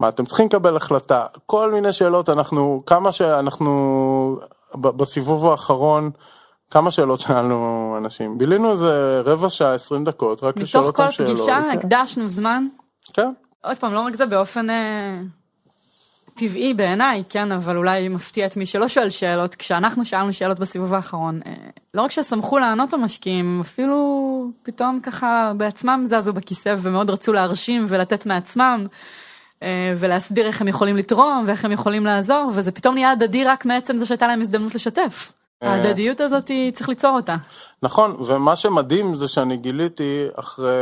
מה 0.00 0.08
אתם 0.08 0.26
צריכים 0.26 0.46
לקבל 0.46 0.76
החלטה, 0.76 1.26
כל 1.46 1.72
מיני 1.72 1.92
שאלות, 1.92 2.28
אנחנו, 2.28 2.82
כמה 2.86 3.12
שאנחנו, 3.12 4.40
בסיבוב 4.74 5.46
האחרון, 5.46 6.10
כמה 6.72 6.90
שאלות 6.90 7.20
שאלנו 7.20 7.94
אנשים, 7.98 8.38
בילינו 8.38 8.72
איזה 8.72 9.20
רבע 9.24 9.48
שעה, 9.48 9.74
20 9.74 10.04
דקות, 10.04 10.42
רק 10.42 10.56
לשאול 10.56 10.84
אותם 10.84 11.10
שאלות. 11.10 11.30
מתוך 11.30 11.36
כל 11.38 11.44
פגישה 11.44 11.60
כן. 11.70 11.78
הקדשנו 11.78 12.28
זמן? 12.28 12.66
כן. 13.12 13.32
עוד 13.64 13.78
פעם, 13.78 13.94
לא 13.94 14.00
רק 14.00 14.14
זה 14.14 14.26
באופן 14.26 14.70
אה, 14.70 15.20
טבעי 16.34 16.74
בעיניי, 16.74 17.22
כן, 17.28 17.52
אבל 17.52 17.76
אולי 17.76 18.08
מפתיע 18.08 18.46
את 18.46 18.56
מי 18.56 18.66
שלא 18.66 18.88
שואל 18.88 19.10
שאלות, 19.10 19.54
כשאנחנו 19.54 20.04
שאלנו 20.04 20.32
שאלות 20.32 20.58
בסיבוב 20.58 20.94
האחרון, 20.94 21.40
אה, 21.46 21.52
לא 21.94 22.02
רק 22.02 22.10
ששמחו 22.10 22.58
לענות 22.58 22.94
המשקיעים, 22.94 23.60
אפילו 23.60 24.50
פתאום 24.62 25.00
ככה 25.02 25.52
בעצמם 25.56 26.02
זזו 26.04 26.32
בכיסא 26.32 26.74
ומאוד 26.78 27.10
רצו 27.10 27.32
להרשים 27.32 27.84
ולתת 27.88 28.26
מעצמם. 28.26 28.86
אה, 29.62 29.94
ולהסביר 29.98 30.46
איך 30.46 30.60
הם 30.60 30.68
יכולים 30.68 30.96
לתרום 30.96 31.44
ואיך 31.46 31.64
הם 31.64 31.72
יכולים 31.72 32.06
לעזור 32.06 32.50
וזה 32.54 32.72
פתאום 32.72 32.94
נהיה 32.94 33.10
הדדי 33.10 33.44
רק 33.44 33.64
מעצם 33.64 33.96
זה 33.96 34.06
שהייתה 34.06 34.26
להם 34.26 34.40
הזדמנות 34.40 34.74
לשתף. 34.74 35.32
ההדדיות 35.62 36.20
הזאת 36.20 36.50
צריך 36.72 36.88
ליצור 36.88 37.16
אותה. 37.16 37.36
נכון 37.82 38.16
ומה 38.26 38.56
שמדהים 38.56 39.16
זה 39.16 39.28
שאני 39.28 39.56
גיליתי 39.56 40.26
אחרי 40.34 40.72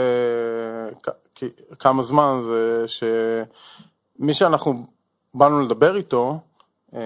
כמה 1.79 2.03
זמן 2.03 2.39
זה 2.43 2.85
שמי 2.87 4.35
שאנחנו 4.35 4.87
באנו 5.35 5.61
לדבר 5.61 5.97
איתו 5.97 6.39
אה, 6.95 7.01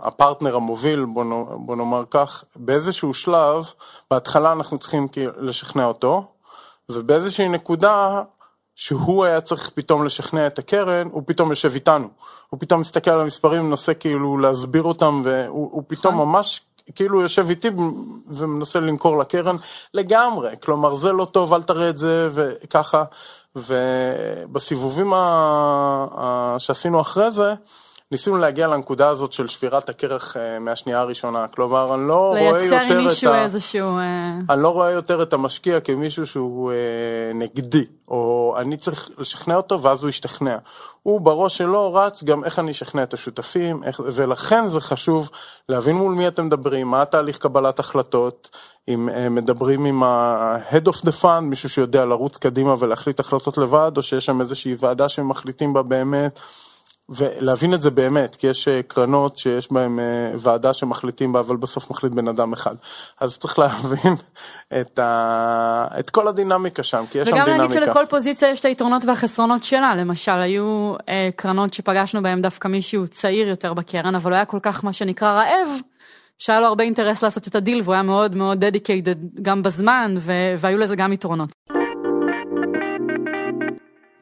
הפרטנר 0.00 0.56
המוביל 0.56 1.04
בוא 1.04 1.76
נאמר 1.76 2.04
כך 2.10 2.44
באיזשהו 2.56 3.14
שלב 3.14 3.72
בהתחלה 4.10 4.52
אנחנו 4.52 4.78
צריכים 4.78 5.08
לשכנע 5.40 5.84
אותו 5.84 6.24
ובאיזושהי 6.88 7.48
נקודה 7.48 8.22
שהוא 8.74 9.24
היה 9.24 9.40
צריך 9.40 9.70
פתאום 9.74 10.04
לשכנע 10.04 10.46
את 10.46 10.58
הקרן, 10.58 11.08
הוא 11.12 11.22
פתאום 11.26 11.50
יושב 11.50 11.74
איתנו. 11.74 12.08
הוא 12.50 12.60
פתאום 12.60 12.80
מסתכל 12.80 13.10
על 13.10 13.20
המספרים, 13.20 13.70
מנסה 13.70 13.94
כאילו 13.94 14.38
להסביר 14.38 14.82
אותם, 14.82 15.22
והוא 15.24 15.82
פתאום 15.86 16.14
נכון. 16.14 16.28
ממש 16.28 16.60
כאילו 16.94 17.20
יושב 17.20 17.50
איתי 17.50 17.68
ומנסה 18.26 18.80
למכור 18.80 19.18
לקרן 19.18 19.56
לגמרי. 19.94 20.50
כלומר, 20.62 20.94
זה 20.94 21.12
לא 21.12 21.24
טוב, 21.24 21.52
אל 21.52 21.62
תראה 21.62 21.88
את 21.88 21.98
זה, 21.98 22.28
וככה. 22.32 23.04
ובסיבובים 23.56 25.12
שעשינו 26.58 27.00
אחרי 27.00 27.30
זה, 27.30 27.54
ניסינו 28.12 28.38
להגיע 28.38 28.66
לנקודה 28.66 29.08
הזאת 29.08 29.32
של 29.32 29.48
שבירת 29.48 29.88
הכרך 29.88 30.36
אה, 30.36 30.58
מהשנייה 30.58 31.00
הראשונה, 31.00 31.48
כלומר 31.48 31.94
אני 31.94 32.08
לא 32.08 32.28
רואה 32.28 32.64
יותר 32.64 32.86
את 32.86 32.90
ה... 32.90 32.94
לייצר 32.94 33.34
איזשהו... 33.34 33.98
אה, 33.98 34.54
אני 34.54 34.62
לא 34.62 34.68
רואה 34.68 34.90
יותר 34.90 35.22
את 35.22 35.32
המשקיע 35.32 35.80
כמישהו 35.80 36.26
שהוא 36.26 36.72
אה, 36.72 36.76
נגדי, 37.34 37.84
או 38.08 38.54
אני 38.58 38.76
צריך 38.76 39.10
לשכנע 39.18 39.56
אותו 39.56 39.82
ואז 39.82 40.02
הוא 40.02 40.08
ישתכנע. 40.08 40.56
הוא 41.02 41.20
בראש 41.20 41.58
שלו 41.58 41.94
רץ 41.94 42.24
גם 42.24 42.44
איך 42.44 42.58
אני 42.58 42.70
אשכנע 42.70 43.02
את 43.02 43.14
השותפים, 43.14 43.84
איך... 43.84 44.00
ולכן 44.04 44.66
זה 44.66 44.80
חשוב 44.80 45.30
להבין 45.68 45.96
מול 45.96 46.14
מי 46.14 46.28
אתם 46.28 46.46
מדברים, 46.46 46.88
מה 46.88 47.02
התהליך 47.02 47.38
קבלת 47.38 47.78
החלטות, 47.78 48.50
אם 48.88 49.08
מדברים 49.30 49.84
עם 49.84 50.02
ה-head 50.02 50.88
of 50.88 51.06
the 51.06 51.22
fund, 51.22 51.40
מישהו 51.40 51.68
שיודע 51.70 52.04
לרוץ 52.04 52.36
קדימה 52.36 52.74
ולהחליט 52.78 53.20
החלטות 53.20 53.58
לבד, 53.58 53.92
או 53.96 54.02
שיש 54.02 54.26
שם 54.26 54.40
איזושהי 54.40 54.74
ועדה 54.78 55.08
שמחליטים 55.08 55.72
בה 55.72 55.82
באמת. 55.82 56.40
ולהבין 57.08 57.74
את 57.74 57.82
זה 57.82 57.90
באמת, 57.90 58.36
כי 58.36 58.46
יש 58.46 58.68
אה, 58.68 58.80
קרנות 58.82 59.36
שיש 59.36 59.72
בהן 59.72 59.98
אה, 59.98 60.30
ועדה 60.38 60.72
שמחליטים 60.72 61.32
בה, 61.32 61.40
אבל 61.40 61.56
בסוף 61.56 61.90
מחליט 61.90 62.12
בן 62.12 62.28
אדם 62.28 62.52
אחד. 62.52 62.74
אז 63.20 63.38
צריך 63.38 63.58
להבין 63.58 64.14
את, 64.80 64.98
ה... 64.98 65.86
את 65.98 66.10
כל 66.10 66.28
הדינמיקה 66.28 66.82
שם, 66.82 67.04
כי 67.10 67.18
יש 67.18 67.28
שם 67.28 67.34
דינמיקה. 67.34 67.52
וגם 67.52 67.60
להגיד 67.60 67.84
שלכל 67.84 68.04
פוזיציה 68.08 68.50
יש 68.50 68.60
את 68.60 68.64
היתרונות 68.64 69.04
והחסרונות 69.04 69.64
שלה, 69.64 69.94
למשל 69.94 70.40
היו 70.40 70.94
אה, 71.08 71.28
קרנות 71.36 71.74
שפגשנו 71.74 72.22
בהן 72.22 72.42
דווקא 72.42 72.68
מישהו 72.68 73.08
צעיר 73.08 73.48
יותר 73.48 73.74
בקרן, 73.74 74.14
אבל 74.14 74.30
הוא 74.30 74.36
היה 74.36 74.44
כל 74.44 74.58
כך 74.62 74.84
מה 74.84 74.92
שנקרא 74.92 75.32
רעב. 75.32 75.68
שהיה 76.38 76.60
לו 76.60 76.66
הרבה 76.66 76.84
אינטרס 76.84 77.22
לעשות 77.22 77.48
את 77.48 77.54
הדיל 77.54 77.80
והוא 77.82 77.94
היה 77.94 78.02
מאוד 78.02 78.34
מאוד 78.34 78.64
dedicated 78.64 79.14
גם 79.42 79.62
בזמן 79.62 80.14
והיו 80.58 80.78
לזה 80.78 80.96
גם 80.96 81.12
יתרונות. 81.12 81.52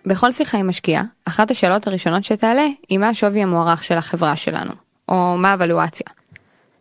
בכל 0.07 0.33
שיחה 0.33 0.59
עם 0.59 0.69
משקיע, 0.69 1.03
אחת 1.25 1.51
השאלות 1.51 1.87
הראשונות 1.87 2.25
שתעלה 2.25 2.67
היא 2.89 2.99
מה 2.99 3.09
השווי 3.09 3.43
המוערך 3.43 3.85
של 3.85 3.95
החברה 3.95 4.37
שלנו, 4.37 4.73
או 5.09 5.37
מה 5.39 5.53
הוולואציה. 5.53 6.07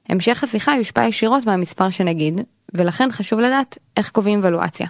המשך 0.09 0.43
השיחה 0.43 0.75
יושפע 0.77 1.05
ישירות 1.05 1.45
מהמספר 1.45 1.89
שנגיד, 1.89 2.41
ולכן 2.73 3.11
חשוב 3.11 3.39
לדעת 3.39 3.77
איך 3.97 4.11
קובעים 4.11 4.39
וולואציה. 4.39 4.87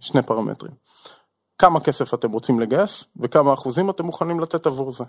שני 0.00 0.22
פרמטרים. 0.22 0.72
כמה 1.58 1.80
כסף 1.80 2.14
אתם 2.14 2.30
רוצים 2.30 2.60
לגייס, 2.60 3.04
וכמה 3.20 3.54
אחוזים 3.54 3.90
אתם 3.90 4.04
מוכנים 4.06 4.40
לתת 4.40 4.66
עבור 4.66 4.92
זה. 4.92 5.04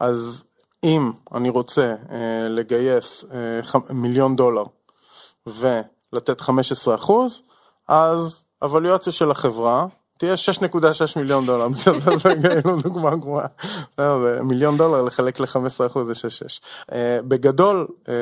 אז 0.00 0.44
אם 0.84 1.12
אני 1.34 1.48
רוצה 1.48 1.94
אה, 2.10 2.48
לגייס 2.48 3.24
אה, 3.32 3.60
מיליון 3.90 4.36
דולר 4.36 4.64
ולתת 5.46 6.40
15 6.40 6.94
אחוז, 6.94 7.42
אז 7.88 8.44
הוולואציה 8.62 9.12
של 9.12 9.30
החברה 9.30 9.86
תהיה 10.18 10.34
6.6 10.34 10.68
מיליון 11.16 11.46
דולר, 11.46 11.68
זה 12.22 12.34
כאילו 12.42 12.80
דוגמה 12.82 13.16
גרועה, 13.16 13.46
מיליון 14.42 14.76
דולר 14.76 15.02
לחלק 15.02 15.40
ל-15% 15.40 16.02
זה 16.02 16.12
6.6. 16.12 16.60
אה, 16.92 17.18
בגדול, 17.28 17.86
אה, 18.08 18.14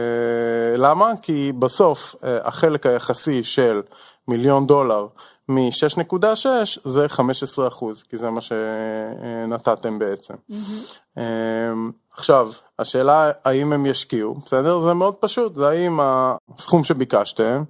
למה? 0.76 1.12
כי 1.22 1.52
בסוף 1.58 2.14
אה, 2.24 2.38
החלק 2.44 2.86
היחסי 2.86 3.42
של 3.44 3.80
מיליון 4.28 4.66
דולר 4.66 5.06
מ-6.6 5.48 6.46
זה 6.84 7.08
15 7.08 7.68
כי 8.08 8.18
זה 8.18 8.30
מה 8.30 8.40
שנתתם 8.40 9.98
בעצם. 9.98 10.34
עכשיו, 12.16 12.50
השאלה 12.78 13.30
האם 13.44 13.72
הם 13.72 13.86
ישקיעו, 13.86 14.34
בסדר? 14.44 14.80
זה 14.80 14.94
מאוד 14.94 15.14
פשוט, 15.14 15.54
זה 15.54 15.68
האם 15.68 16.00
הסכום 16.58 16.84
שביקשתם 16.84 17.62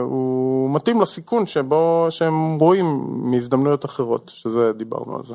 הוא 0.00 0.70
מתאים 0.74 1.00
לסיכון 1.00 1.46
שבו 1.46 2.06
שהם 2.10 2.58
רואים 2.58 3.06
מהזדמנויות 3.08 3.84
אחרות, 3.84 4.32
שזה 4.34 4.72
דיברנו 4.72 5.16
על 5.16 5.22
זה. 5.24 5.34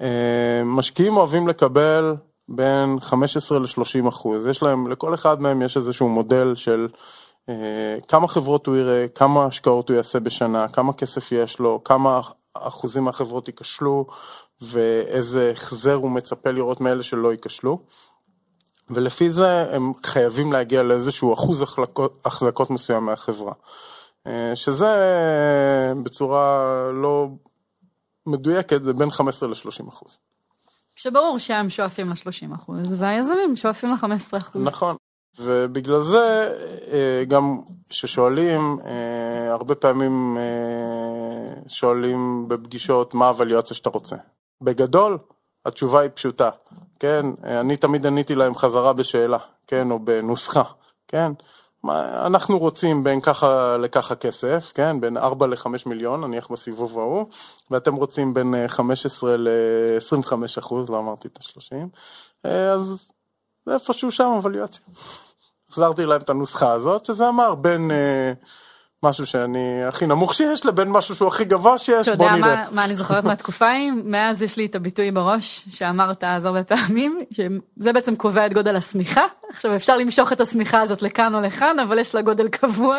אה, 0.00 0.62
משקיעים 0.64 1.16
אוהבים 1.16 1.48
לקבל 1.48 2.14
בין 2.48 3.00
15 3.00 3.58
ל-30 3.58 4.08
אחוז, 4.08 4.46
יש 4.46 4.62
להם, 4.62 4.90
לכל 4.90 5.14
אחד 5.14 5.40
מהם 5.40 5.62
יש 5.62 5.76
איזשהו 5.76 6.08
מודל 6.08 6.54
של 6.54 6.88
אה, 7.48 7.96
כמה 8.08 8.28
חברות 8.28 8.66
הוא 8.66 8.76
יראה, 8.76 9.06
כמה 9.14 9.44
השקעות 9.44 9.88
הוא 9.88 9.96
יעשה 9.96 10.20
בשנה, 10.20 10.68
כמה 10.68 10.92
כסף 10.92 11.32
יש 11.32 11.58
לו, 11.58 11.80
כמה 11.84 12.20
אחוזים 12.54 13.04
מהחברות 13.04 13.48
ייכשלו 13.48 14.06
ואיזה 14.60 15.50
החזר 15.50 15.94
הוא 15.94 16.10
מצפה 16.10 16.50
לראות 16.50 16.80
מאלה 16.80 17.02
שלא 17.02 17.32
ייכשלו. 17.32 17.78
ולפי 18.90 19.30
זה 19.30 19.74
הם 19.74 19.92
חייבים 20.04 20.52
להגיע 20.52 20.82
לאיזשהו 20.82 21.34
אחוז 21.34 21.64
החזקות 22.24 22.70
מסוים 22.70 23.04
מהחברה. 23.04 23.52
אה, 24.26 24.56
שזה 24.56 24.92
בצורה 26.02 26.66
לא 26.92 27.28
מדויקת, 28.26 28.82
זה 28.82 28.92
בין 28.92 29.10
15 29.10 29.48
ל-30 29.48 29.88
אחוז. 29.88 30.18
כשברור 30.96 31.38
שהם 31.38 31.70
שואפים 31.70 32.08
ל-30 32.10 32.54
אחוז, 32.54 32.94
והיזמים 32.98 33.56
שואפים 33.56 33.90
ל-15 33.90 34.38
אחוז. 34.38 34.62
נכון, 34.62 34.96
ובגלל 35.38 36.00
זה 36.00 36.54
אה, 36.92 37.24
גם 37.28 37.60
כששואלים, 37.88 38.78
אה, 38.84 39.52
הרבה 39.52 39.74
פעמים 39.74 40.36
שואלים 41.68 42.48
בפגישות 42.48 43.14
מה 43.14 43.28
הווליואציה 43.28 43.76
שאתה 43.76 43.90
רוצה. 43.90 44.16
בגדול, 44.60 45.18
התשובה 45.66 46.00
היא 46.00 46.10
פשוטה, 46.14 46.50
כן? 47.00 47.26
אני 47.44 47.76
תמיד 47.76 48.06
עניתי 48.06 48.34
להם 48.34 48.54
חזרה 48.54 48.92
בשאלה, 48.92 49.38
כן? 49.66 49.90
או 49.90 49.98
בנוסחה, 49.98 50.62
כן? 51.08 51.32
מה, 51.82 52.26
אנחנו 52.26 52.58
רוצים 52.58 53.04
בין 53.04 53.20
ככה 53.20 53.76
לככה 53.76 54.14
כסף, 54.14 54.72
כן? 54.74 55.00
בין 55.00 55.16
4 55.16 55.46
ל-5 55.46 55.66
מיליון, 55.86 56.24
נניח 56.24 56.48
בסיבוב 56.50 56.98
ההוא, 56.98 57.26
ואתם 57.70 57.94
רוצים 57.94 58.34
בין 58.34 58.54
15 58.66 59.36
ל-25 59.36 60.32
אחוז, 60.58 60.90
לא 60.90 60.98
אמרתי 60.98 61.28
את 61.28 61.38
ה-30, 61.38 62.48
אז 62.48 63.12
זה 63.66 63.74
איפשהו 63.74 64.10
שם 64.10 64.34
אבליואציה. 64.38 64.84
החזרתי 65.70 66.04
להם 66.04 66.20
את 66.20 66.30
הנוסחה 66.30 66.72
הזאת, 66.72 67.04
שזה 67.04 67.28
אמר 67.28 67.54
בין, 67.54 67.90
משהו 69.02 69.26
שאני 69.26 69.84
הכי 69.84 70.06
נמוך 70.06 70.34
שיש 70.34 70.66
לבין 70.66 70.90
משהו 70.90 71.14
שהוא 71.14 71.28
הכי 71.28 71.44
גבוה 71.44 71.78
שיש, 71.78 72.08
אתה 72.08 72.16
בוא 72.16 72.26
יודע 72.26 72.36
נראה. 72.36 72.54
מה, 72.54 72.64
מה 72.70 72.84
אני 72.84 72.94
זוכרת 72.94 73.24
מהתקופה 73.24 73.66
ההיא? 73.66 73.92
מאז 74.04 74.42
יש 74.42 74.56
לי 74.56 74.66
את 74.66 74.74
הביטוי 74.74 75.10
בראש 75.10 75.64
שאמרת 75.70 76.24
אז 76.24 76.44
הרבה 76.44 76.64
פעמים, 76.64 77.18
שזה 77.30 77.92
בעצם 77.92 78.16
קובע 78.16 78.46
את 78.46 78.52
גודל 78.52 78.76
השמיכה. 78.76 79.24
עכשיו 79.50 79.76
אפשר 79.76 79.96
למשוך 79.96 80.32
את 80.32 80.40
השמיכה 80.40 80.80
הזאת 80.80 81.02
לכאן 81.02 81.34
או 81.34 81.40
לכאן, 81.40 81.78
אבל 81.78 81.98
יש 81.98 82.14
לה 82.14 82.22
גודל 82.22 82.48
קבוע. 82.48 82.96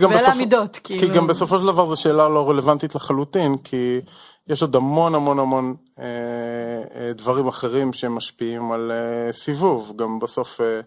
גם 0.00 0.10
ואלה 0.10 0.28
המידות, 0.28 0.76
כי 0.84 0.98
כאילו. 0.98 1.14
גם 1.14 1.26
בסופו 1.26 1.58
של 1.58 1.66
דבר 1.66 1.86
זו 1.86 1.96
שאלה 1.96 2.28
לא 2.28 2.50
רלוונטית 2.50 2.94
לחלוטין, 2.94 3.56
כי 3.56 4.00
יש 4.48 4.62
עוד 4.62 4.76
המון 4.76 5.14
המון 5.14 5.38
המון 5.38 5.74
אה, 5.98 6.04
אה, 6.94 7.12
דברים 7.12 7.48
אחרים 7.48 7.92
שמשפיעים 7.92 8.72
על 8.72 8.92
אה, 8.92 9.32
סיבוב, 9.32 9.92
גם 9.96 10.18
בסוף 10.18 10.60
אה, 10.60 10.80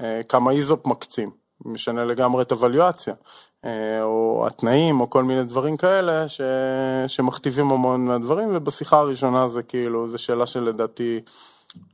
אה, 0.00 0.20
כמה 0.28 0.50
איזופ 0.50 0.86
מקצים, 0.86 1.30
משנה 1.64 2.04
לגמרי 2.04 2.42
את 2.42 2.52
הוואליואציה, 2.52 3.14
אה, 3.64 4.02
או 4.02 4.44
התנאים, 4.46 5.00
או 5.00 5.10
כל 5.10 5.24
מיני 5.24 5.44
דברים 5.44 5.76
כאלה 5.76 6.28
ש, 6.28 6.40
שמכתיבים 7.06 7.70
המון 7.70 8.04
מהדברים, 8.04 8.48
ובשיחה 8.52 8.98
הראשונה 8.98 9.48
זה 9.48 9.62
כאילו, 9.62 10.08
זו 10.08 10.18
שאלה 10.18 10.46
שלדעתי 10.46 11.20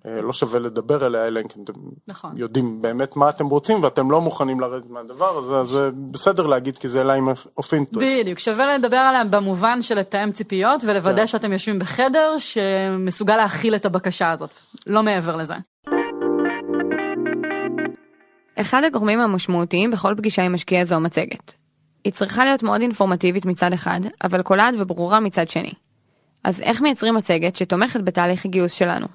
אה, 0.06 0.20
לא 0.22 0.32
שווה 0.32 0.60
לדבר 0.60 1.04
עליה, 1.04 1.26
אלא 1.26 1.40
אם 1.40 1.48
כן 1.48 1.60
אתם 1.64 1.72
נכון. 2.08 2.30
יודעים 2.36 2.82
באמת 2.82 3.16
מה 3.16 3.28
אתם 3.28 3.46
רוצים 3.46 3.82
ואתם 3.82 4.10
לא 4.10 4.20
מוכנים 4.20 4.60
לרדת 4.60 4.90
מהדבר 4.90 5.38
הזה, 5.38 5.56
אז 5.56 5.68
זה 5.68 5.90
בסדר 6.10 6.46
להגיד 6.46 6.78
כי 6.78 6.88
זה 6.88 7.04
ליים 7.04 7.28
אוף 7.56 7.74
אינטרסט. 7.74 8.20
בדיוק, 8.20 8.38
שווה 8.38 8.78
לדבר 8.78 8.96
עליה 8.96 9.24
במובן 9.24 9.82
של 9.82 9.98
לתאם 9.98 10.32
ציפיות 10.32 10.84
ולוודא 10.84 11.16
כן. 11.16 11.26
שאתם 11.26 11.52
יושבים 11.52 11.78
בחדר 11.78 12.36
שמסוגל 12.38 13.36
להכיל 13.36 13.74
את 13.74 13.86
הבקשה 13.86 14.30
הזאת. 14.30 14.50
לא 14.86 15.02
מעבר 15.02 15.36
לזה. 15.36 15.54
אחד 18.56 18.84
הגורמים 18.84 19.20
המשמעותיים 19.20 19.90
בכל 19.90 20.14
פגישה 20.16 20.42
עם 20.42 20.54
משקיע 20.54 20.84
זו 20.84 21.00
מצגת. 21.00 21.54
היא 22.04 22.12
צריכה 22.12 22.44
להיות 22.44 22.62
מאוד 22.62 22.80
אינפורמטיבית 22.80 23.46
מצד 23.46 23.72
אחד, 23.72 24.00
אבל 24.24 24.42
קולעת 24.42 24.74
וברורה 24.78 25.20
מצד 25.20 25.48
שני. 25.48 25.72
אז 26.44 26.60
איך 26.60 26.80
מייצרים 26.80 27.14
מצגת 27.14 27.56
שתומכת 27.56 28.00
בתהליך 28.00 28.44
הגיוס 28.44 28.72
שלנו? 28.72 29.06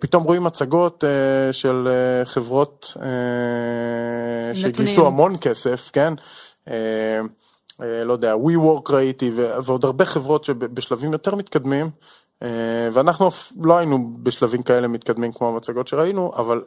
פתאום 0.00 0.24
רואים 0.24 0.44
מצגות 0.44 1.04
uh, 1.04 1.52
של 1.52 1.88
uh, 1.88 2.28
חברות 2.28 2.94
uh, 2.96 3.00
שגייסו. 4.54 5.06
המון 5.06 5.34
כסף, 5.40 5.90
כן? 5.92 6.12
Uh, 6.68 6.70
uh, 6.70 7.82
לא 8.04 8.12
יודע, 8.12 8.34
WeWork 8.34 8.92
ראיתי 8.92 9.30
ו- 9.34 9.64
ועוד 9.64 9.84
הרבה 9.84 10.04
חברות 10.04 10.44
שבשלבים 10.44 11.12
יותר 11.12 11.34
מתקדמים, 11.34 11.90
uh, 12.44 12.46
ואנחנו 12.92 13.30
לא 13.62 13.78
היינו 13.78 14.10
בשלבים 14.22 14.62
כאלה 14.62 14.88
מתקדמים 14.88 15.32
כמו 15.32 15.48
המצגות 15.48 15.88
שראינו, 15.88 16.32
אבל 16.36 16.62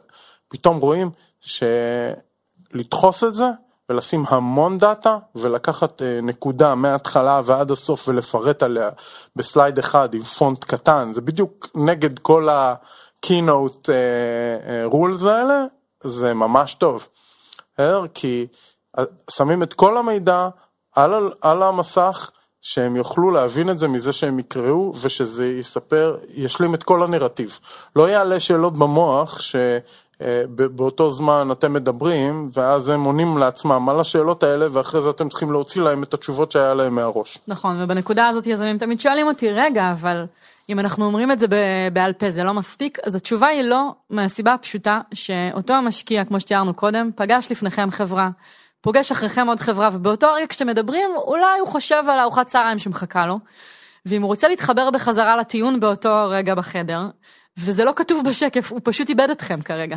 פתאום 0.48 0.78
רואים 0.78 1.10
שלדחוס 1.40 3.24
את 3.24 3.34
זה 3.34 3.46
ולשים 3.88 4.24
המון 4.28 4.78
דאטה 4.78 5.18
ולקחת 5.34 6.02
אה, 6.02 6.20
נקודה 6.22 6.74
מההתחלה 6.74 7.40
ועד 7.44 7.70
הסוף 7.70 8.08
ולפרט 8.08 8.62
עליה 8.62 8.90
בסלייד 9.36 9.78
אחד 9.78 10.14
עם 10.14 10.22
פונט 10.22 10.64
קטן 10.64 11.12
זה 11.12 11.20
בדיוק 11.20 11.70
נגד 11.74 12.18
כל 12.18 12.48
ה-keynote 12.48 13.88
אה, 13.88 13.94
אה, 14.66 14.86
rules 14.90 15.28
האלה 15.28 15.64
זה 16.04 16.34
ממש 16.34 16.74
טוב. 16.74 17.08
כי 18.14 18.46
שמים 19.30 19.62
את 19.62 19.72
כל 19.72 19.96
המידע 19.96 20.48
על, 20.94 21.32
על 21.40 21.62
המסך 21.62 22.30
שהם 22.60 22.96
יוכלו 22.96 23.30
להבין 23.30 23.70
את 23.70 23.78
זה 23.78 23.88
מזה 23.88 24.12
שהם 24.12 24.38
יקראו 24.38 24.92
ושזה 25.00 25.46
יספר, 25.46 26.16
ישלים 26.28 26.74
את 26.74 26.82
כל 26.82 27.02
הנרטיב. 27.02 27.58
לא 27.96 28.08
יעלה 28.08 28.40
שאלות 28.40 28.78
במוח 28.78 29.40
שבאותו 30.22 31.10
זמן 31.10 31.48
אתם 31.52 31.72
מדברים 31.72 32.48
ואז 32.52 32.88
הם 32.88 33.04
עונים 33.04 33.38
לעצמם 33.38 33.88
על 33.88 34.00
השאלות 34.00 34.42
האלה 34.42 34.66
ואחרי 34.72 35.02
זה 35.02 35.10
אתם 35.10 35.28
צריכים 35.28 35.52
להוציא 35.52 35.82
להם 35.82 36.02
את 36.02 36.14
התשובות 36.14 36.52
שהיה 36.52 36.74
להם 36.74 36.94
מהראש. 36.94 37.38
נכון, 37.48 37.82
ובנקודה 37.82 38.28
הזאת 38.28 38.46
יזמים 38.46 38.78
תמיד 38.78 39.00
שואלים 39.00 39.26
אותי, 39.26 39.50
רגע, 39.50 39.92
אבל 39.92 40.24
אם 40.68 40.78
אנחנו 40.80 41.04
אומרים 41.04 41.32
את 41.32 41.38
זה 41.38 41.46
בעל 41.92 42.12
פה 42.12 42.30
זה 42.30 42.44
לא 42.44 42.54
מספיק, 42.54 42.98
אז 43.06 43.14
התשובה 43.14 43.46
היא 43.46 43.62
לא, 43.62 43.90
מהסיבה 44.10 44.54
הפשוטה 44.54 45.00
שאותו 45.14 45.74
המשקיע, 45.74 46.24
כמו 46.24 46.40
שתיארנו 46.40 46.74
קודם, 46.74 47.10
פגש 47.16 47.50
לפניכם 47.50 47.90
חברה, 47.90 48.28
פוגש 48.80 49.12
אחריכם 49.12 49.46
עוד 49.46 49.60
חברה, 49.60 49.90
ובאותו 49.92 50.26
הרגע 50.26 50.46
כשאתם 50.46 50.66
מדברים, 50.66 51.10
אולי 51.16 51.58
הוא 51.60 51.68
חושב 51.68 52.02
על 52.08 52.18
ארוחת 52.18 52.46
צהריים 52.46 52.78
שמחכה 52.78 53.26
לו, 53.26 53.38
ואם 54.06 54.22
הוא 54.22 54.28
רוצה 54.28 54.48
להתחבר 54.48 54.90
בחזרה 54.90 55.36
לטיעון 55.36 55.80
באותו 55.80 56.26
רגע 56.28 56.54
בחדר, 56.54 57.00
וזה 57.58 57.84
לא 57.84 57.92
כתוב 57.96 58.22
בשקף, 58.28 58.72
הוא 58.72 58.80
פשוט 58.84 59.08
איבד 59.08 59.30
אתכם 59.30 59.62
כרגע. 59.62 59.96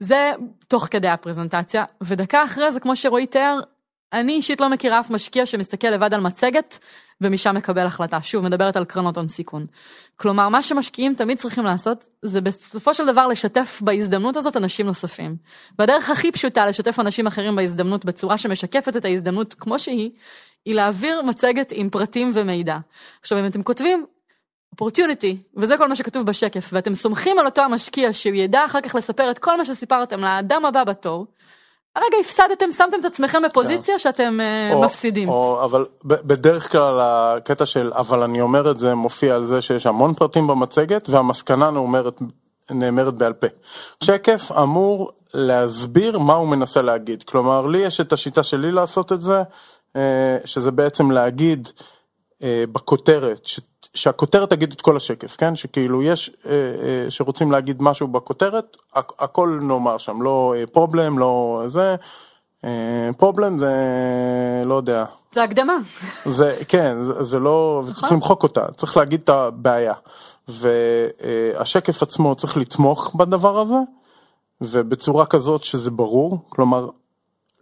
זה 0.00 0.32
תוך 0.68 0.88
כדי 0.90 1.08
הפרזנטציה, 1.08 1.84
ודקה 2.02 2.44
אחרי 2.44 2.72
זה, 2.72 2.80
כמו 2.80 2.96
שרועי 2.96 3.26
תיאר, 3.26 3.60
אני 4.12 4.32
אישית 4.32 4.60
לא 4.60 4.68
מכירה 4.68 5.00
אף 5.00 5.10
משקיע 5.10 5.46
שמסתכל 5.46 5.88
לבד 5.88 6.14
על 6.14 6.20
מצגת 6.20 6.78
ומשם 7.20 7.54
מקבל 7.54 7.86
החלטה. 7.86 8.22
שוב, 8.22 8.44
מדברת 8.44 8.76
על 8.76 8.84
קרנות 8.84 9.16
הון 9.16 9.26
סיכון. 9.26 9.66
כלומר, 10.16 10.48
מה 10.48 10.62
שמשקיעים 10.62 11.14
תמיד 11.14 11.38
צריכים 11.38 11.64
לעשות, 11.64 12.06
זה 12.22 12.40
בסופו 12.40 12.94
של 12.94 13.06
דבר 13.06 13.26
לשתף 13.26 13.80
בהזדמנות 13.84 14.36
הזאת 14.36 14.56
אנשים 14.56 14.86
נוספים. 14.86 15.36
והדרך 15.78 16.10
הכי 16.10 16.32
פשוטה 16.32 16.66
לשתף 16.66 17.00
אנשים 17.00 17.26
אחרים 17.26 17.56
בהזדמנות 17.56 18.04
בצורה 18.04 18.38
שמשקפת 18.38 18.96
את 18.96 19.04
ההזדמנות 19.04 19.54
כמו 19.54 19.78
שהיא, 19.78 20.10
היא 20.64 20.74
להעביר 20.74 21.22
מצגת 21.22 21.72
עם 21.72 21.90
פרטים 21.90 22.30
ומידע. 22.34 22.78
עכשיו, 23.20 23.38
אם 23.38 23.46
אתם 23.46 23.62
כותבים 23.62 24.06
opportunity, 24.74 25.36
וזה 25.56 25.76
כל 25.76 25.88
מה 25.88 25.96
שכתוב 25.96 26.26
בשקף, 26.26 26.70
ואתם 26.72 26.94
סומכים 26.94 27.38
על 27.38 27.46
אותו 27.46 27.62
המשקיע 27.62 28.12
שהוא 28.12 28.34
ידע 28.34 28.64
אחר 28.64 28.80
כך 28.80 28.94
לספר 28.94 29.30
את 29.30 29.38
כל 29.38 29.56
מה 29.56 29.64
שסיפרתם 29.64 30.20
לאדם 30.20 30.64
הבא 30.64 30.84
בתור, 30.84 31.26
הרגע 31.96 32.16
הפסדתם, 32.20 32.70
שמתם 32.70 33.00
את 33.00 33.04
עצמכם 33.04 33.42
בפוזיציה 33.42 33.98
שאתם 33.98 34.40
אה, 34.40 34.74
או- 34.74 34.82
מפסידים. 34.82 35.28
או, 35.28 35.64
אבל 35.64 35.84
בדרך 36.04 36.72
כלל 36.72 37.00
הקטע 37.00 37.66
של 37.66 37.92
אבל 37.94 38.22
אני 38.22 38.40
אומר 38.40 38.70
את 38.70 38.78
זה 38.78 38.94
מופיע 38.94 39.34
על 39.34 39.44
זה 39.44 39.62
שיש 39.62 39.86
המון 39.86 40.14
פרטים 40.14 40.46
במצגת 40.46 41.08
והמסקנה 41.08 41.70
נאמרת, 41.70 42.20
נאמרת 42.70 43.14
בעל 43.14 43.32
פה. 43.32 43.46
שקף 44.04 44.52
אמור 44.52 45.10
להסביר 45.34 46.18
מה 46.18 46.34
הוא 46.34 46.48
מנסה 46.48 46.82
להגיד. 46.82 47.22
כלומר 47.22 47.66
לי 47.66 47.78
יש 47.78 48.00
את 48.00 48.12
השיטה 48.12 48.42
שלי 48.42 48.72
לעשות 48.72 49.12
את 49.12 49.20
זה, 49.20 49.42
אה, 49.96 50.36
שזה 50.44 50.70
בעצם 50.70 51.10
להגיד 51.10 51.68
אה, 52.42 52.64
בכותרת, 52.72 53.46
שהכותרת 53.96 54.50
תגיד 54.50 54.72
את 54.72 54.80
כל 54.80 54.96
השקף, 54.96 55.36
כן? 55.36 55.56
שכאילו 55.56 56.02
יש, 56.02 56.30
אה, 56.46 56.50
אה, 56.52 57.10
שרוצים 57.10 57.52
להגיד 57.52 57.82
משהו 57.82 58.08
בכותרת, 58.08 58.76
הכ- 58.96 59.14
הכל 59.18 59.58
נאמר 59.62 59.98
שם, 59.98 60.22
לא 60.22 60.54
פרובלם, 60.72 61.18
לא 61.18 61.62
זה, 61.66 61.96
פרובלם 63.18 63.58
זה, 63.58 63.72
לא 64.64 64.74
יודע, 64.74 65.04
זה 65.34 65.42
הקדמה. 65.42 65.74
זה 66.26 66.56
כן 66.68 66.96
זה, 67.04 67.22
זה 67.24 67.38
לא 67.38 67.82
צריך 67.94 68.12
למחוק 68.12 68.42
אותה 68.42 68.66
צריך 68.76 68.96
להגיד 68.96 69.20
את 69.24 69.28
הבעיה 69.28 69.94
והשקף 70.48 72.02
עצמו 72.02 72.34
צריך 72.34 72.56
לתמוך 72.56 73.14
בדבר 73.14 73.58
הזה 73.60 73.76
ובצורה 74.60 75.26
כזאת 75.26 75.64
שזה 75.64 75.90
ברור 75.90 76.38
כלומר 76.48 76.88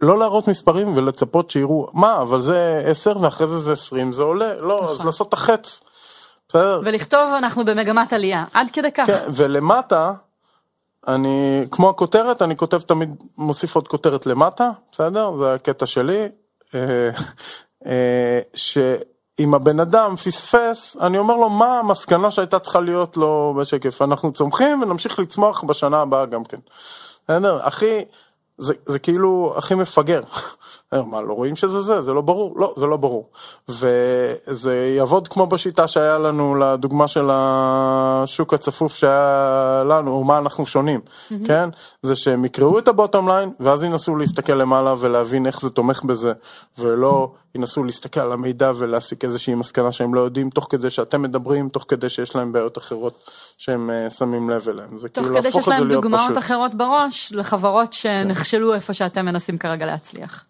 לא 0.01 0.19
להראות 0.19 0.47
מספרים 0.47 0.93
ולצפות 0.97 1.49
שיראו 1.49 1.87
מה 1.93 2.21
אבל 2.21 2.41
זה 2.41 2.83
10 2.85 3.17
ואחרי 3.21 3.47
זה 3.47 3.59
זה 3.59 3.73
20 3.73 4.13
זה 4.13 4.23
עולה 4.23 4.53
לא 4.53 4.89
אז 4.91 5.05
לעשות 5.05 5.27
את 5.27 5.33
החץ. 5.33 5.81
בסדר 6.49 6.81
ולכתוב 6.85 7.33
אנחנו 7.37 7.65
במגמת 7.65 8.13
עלייה, 8.13 8.45
עד 8.53 8.71
כדי 8.71 8.91
כך. 8.91 9.05
כן, 9.07 9.23
ולמטה 9.35 10.13
אני 11.07 11.65
כמו 11.71 11.89
הכותרת 11.89 12.41
אני 12.41 12.57
כותב 12.57 12.79
תמיד 12.79 13.15
מוסיף 13.37 13.75
עוד 13.75 13.87
כותרת 13.87 14.25
למטה 14.25 14.69
בסדר 14.91 15.35
זה 15.35 15.53
הקטע 15.53 15.85
שלי 15.85 16.27
אה, 16.75 17.09
אה, 17.85 18.39
שאם 18.53 19.53
הבן 19.53 19.79
אדם 19.79 20.15
פספס 20.15 20.97
אני 21.01 21.17
אומר 21.17 21.35
לו 21.35 21.49
מה 21.49 21.79
המסקנה 21.79 22.31
שהייתה 22.31 22.59
צריכה 22.59 22.79
להיות 22.79 23.17
לו 23.17 23.55
בשקף 23.59 24.01
אנחנו 24.01 24.33
צומחים 24.33 24.81
ונמשיך 24.81 25.19
לצמוח 25.19 25.63
בשנה 25.63 26.01
הבאה 26.01 26.25
גם 26.25 26.43
כן. 26.43 26.59
בסדר 27.23 27.59
הכי 27.63 28.05
זה, 28.57 28.73
זה 28.85 28.99
כאילו 28.99 29.53
הכי 29.57 29.75
מפגר. 29.75 30.21
מה 30.93 31.21
לא 31.21 31.33
רואים 31.33 31.55
שזה 31.55 31.81
זה? 31.81 32.01
זה 32.01 32.13
לא 32.13 32.21
ברור. 32.21 32.59
לא 32.59 32.73
זה 32.77 32.85
לא 32.85 32.97
ברור. 32.97 33.29
וזה 33.69 34.93
יעבוד 34.97 35.27
כמו 35.27 35.47
בשיטה 35.47 35.87
שהיה 35.87 36.17
לנו 36.17 36.55
לדוגמה 36.55 37.07
של 37.07 37.29
השוק 37.31 38.53
הצפוף 38.53 38.95
שהיה 38.95 39.83
לנו 39.87 40.11
או 40.11 40.23
מה 40.23 40.37
אנחנו 40.37 40.65
שונים 40.65 41.01
כן? 41.45 41.69
זה 42.01 42.15
שהם 42.15 42.45
יקראו 42.45 42.79
את 42.79 42.87
הבוטום 42.87 43.29
ליין 43.29 43.51
ואז 43.59 43.83
ינסו 43.83 44.15
להסתכל 44.15 44.53
למעלה 44.53 44.95
ולהבין 44.99 45.45
איך 45.45 45.61
זה 45.61 45.69
תומך 45.69 46.03
בזה 46.03 46.33
ולא 46.77 47.31
ינסו 47.55 47.83
להסתכל 47.83 48.19
על 48.19 48.31
המידע 48.31 48.71
ולהסיק 48.75 49.25
איזושהי 49.25 49.55
מסקנה 49.55 49.91
שהם 49.91 50.13
לא 50.13 50.21
יודעים 50.21 50.49
תוך 50.49 50.67
כדי 50.69 50.89
שאתם 50.89 51.21
מדברים 51.21 51.69
תוך 51.69 51.85
כדי 51.87 52.09
שיש 52.09 52.35
להם 52.35 52.51
בעיות 52.51 52.77
אחרות 52.77 53.29
שהם 53.57 53.89
אה, 53.89 54.09
שמים 54.09 54.49
לב 54.49 54.69
אליהם. 54.69 54.99
זה 54.99 55.09
תוך 55.09 55.23
כאילו 55.23 55.37
כדי 55.37 55.47
להפוך 55.47 55.63
שיש 55.63 55.67
את 55.67 55.73
זה 55.73 55.79
להם 55.79 55.87
להיות 55.87 56.03
דוגמאות 56.03 56.31
פשוט. 56.31 56.37
אחרות 56.37 56.75
בראש 56.75 57.31
לחברות 57.33 57.93
שנכשלו 57.93 58.73
איפה 58.73 58.93
שאתם 58.93 59.25
מנסים 59.25 59.57
כרגע 59.57 59.85
להצליח. 59.85 60.45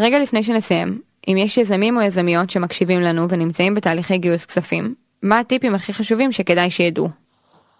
רגע 0.00 0.18
לפני 0.18 0.42
שנסיים, 0.42 1.00
אם 1.28 1.36
יש 1.38 1.56
יזמים 1.56 1.96
או 1.96 2.02
יזמיות 2.02 2.50
שמקשיבים 2.50 3.00
לנו 3.00 3.28
ונמצאים 3.28 3.74
בתהליכי 3.74 4.18
גיוס 4.18 4.44
כספים, 4.44 4.94
מה 5.22 5.38
הטיפים 5.38 5.74
הכי 5.74 5.92
חשובים 5.92 6.32
שכדאי 6.32 6.70
שידעו? 6.70 7.08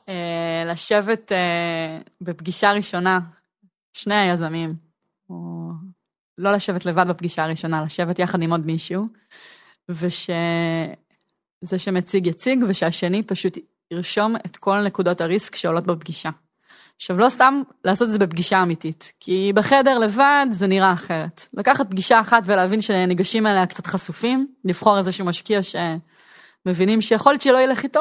אה, 0.09 0.63
לשבת 0.67 1.33
אה, 1.33 1.99
בפגישה 2.21 2.73
ראשונה, 2.73 3.21
שני 3.93 4.15
היזמים, 4.15 4.75
או 5.31 5.71
לא 6.39 6.53
לשבת 6.53 6.87
לבד 6.87 7.09
בפגישה 7.09 7.45
הראשונה, 7.45 7.83
לשבת 7.83 8.19
יחד 8.19 8.43
עם 8.43 8.51
עוד 8.51 8.67
מישהו, 8.67 9.07
ושזה 9.89 10.19
שמציג 11.79 12.27
יציג, 12.27 12.65
ושהשני 12.69 13.23
פשוט 13.23 13.59
ירשום 13.91 14.37
את 14.37 14.57
כל 14.57 14.83
נקודות 14.83 15.21
הריסק 15.21 15.57
שעולות 15.57 15.87
בפגישה. 15.87 16.31
עכשיו, 16.97 17.19
לא 17.19 17.29
סתם 17.29 17.63
לעשות 17.85 18.09
את 18.09 18.13
זה 18.13 18.19
בפגישה 18.19 18.63
אמיתית, 18.63 19.13
כי 19.21 19.53
בחדר 19.55 19.99
לבד 19.99 20.47
זה 20.51 20.67
נראה 20.67 20.93
אחרת. 20.93 21.49
לקחת 21.55 21.91
פגישה 21.91 22.21
אחת 22.21 22.43
ולהבין 22.47 22.81
שניגשים 22.81 23.47
אליה 23.47 23.67
קצת 23.67 23.87
חשופים, 23.87 24.47
לבחור 24.65 24.99
איזשהו 24.99 25.25
משקיע 25.25 25.61
שמבינים 25.63 27.01
שיכול 27.01 27.33
להיות 27.33 27.43
שלא 27.43 27.59
ילך 27.59 27.85
איתו, 27.85 28.01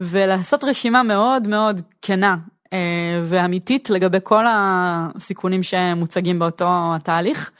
ולעשות 0.00 0.64
רשימה 0.64 1.02
מאוד 1.02 1.48
מאוד 1.48 1.80
כנה 2.02 2.36
אה, 2.72 3.20
ואמיתית 3.24 3.90
לגבי 3.90 4.18
כל 4.22 4.44
הסיכונים 4.48 5.62
שמוצגים 5.62 6.38
באותו 6.38 6.66
התהליך. 6.68 7.50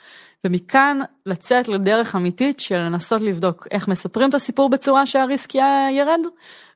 ומכאן 0.44 0.98
לצאת 1.26 1.68
לדרך 1.68 2.16
אמיתית 2.16 2.60
של 2.60 2.78
לנסות 2.78 3.20
לבדוק 3.20 3.66
איך 3.70 3.88
מספרים 3.88 4.30
את 4.30 4.34
הסיפור 4.34 4.70
בצורה 4.70 5.06
שהריסק 5.06 5.54
ירד, 5.90 6.20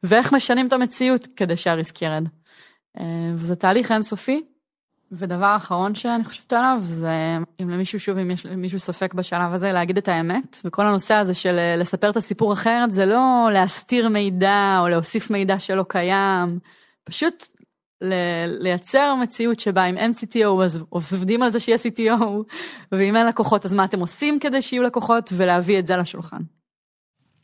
ואיך 0.02 0.32
משנים 0.32 0.66
את 0.66 0.72
המציאות 0.72 1.28
כדי 1.36 1.56
שהריסק 1.56 2.02
ירד. 2.02 2.24
אה, 3.00 3.04
וזה 3.34 3.56
תהליך 3.56 3.92
אינסופי. 3.92 4.42
ודבר 5.12 5.56
אחרון 5.56 5.94
שאני 5.94 6.24
חושבת 6.24 6.52
עליו 6.52 6.78
זה 6.82 7.36
אם 7.62 7.70
למישהו 7.70 8.00
שוב 8.00 8.18
אם 8.18 8.30
יש 8.30 8.46
למישהו 8.46 8.78
ספק 8.78 9.14
בשלב 9.14 9.52
הזה 9.52 9.72
להגיד 9.72 9.98
את 9.98 10.08
האמת 10.08 10.58
וכל 10.64 10.86
הנושא 10.86 11.14
הזה 11.14 11.34
של 11.34 11.58
אה, 11.58 11.76
לספר 11.76 12.10
את 12.10 12.16
הסיפור 12.16 12.52
אחרת 12.52 12.92
זה 12.92 13.06
לא 13.06 13.48
להסתיר 13.52 14.08
מידע 14.08 14.78
או 14.80 14.88
להוסיף 14.88 15.30
מידע 15.30 15.58
שלא 15.58 15.84
קיים 15.88 16.58
פשוט 17.04 17.46
לייצר 18.60 19.14
מציאות 19.14 19.60
שבה 19.60 19.84
אם 19.84 19.96
אין 19.96 20.12
CTO 20.12 20.64
אז 20.64 20.84
עובדים 20.88 21.42
על 21.42 21.50
זה 21.50 21.60
שיהיה 21.60 21.78
CTO 21.78 22.24
ואם 22.92 23.16
אין 23.16 23.26
לקוחות 23.26 23.64
אז 23.64 23.74
מה 23.74 23.84
אתם 23.84 24.00
עושים 24.00 24.38
כדי 24.38 24.62
שיהיו 24.62 24.82
לקוחות 24.82 25.30
ולהביא 25.32 25.78
את 25.78 25.86
זה 25.86 25.96
לשולחן. 25.96 26.42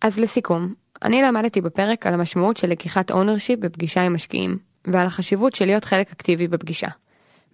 אז 0.00 0.18
לסיכום 0.18 0.74
אני 1.02 1.22
למדתי 1.22 1.60
בפרק 1.60 2.06
על 2.06 2.14
המשמעות 2.14 2.56
של 2.56 2.68
לקיחת 2.68 3.10
ownership 3.10 3.56
בפגישה 3.60 4.02
עם 4.02 4.14
משקיעים 4.14 4.58
ועל 4.86 5.06
החשיבות 5.06 5.54
של 5.54 5.64
להיות 5.64 5.84
חלק 5.84 6.12
אקטיבי 6.12 6.48
בפגישה. 6.48 6.88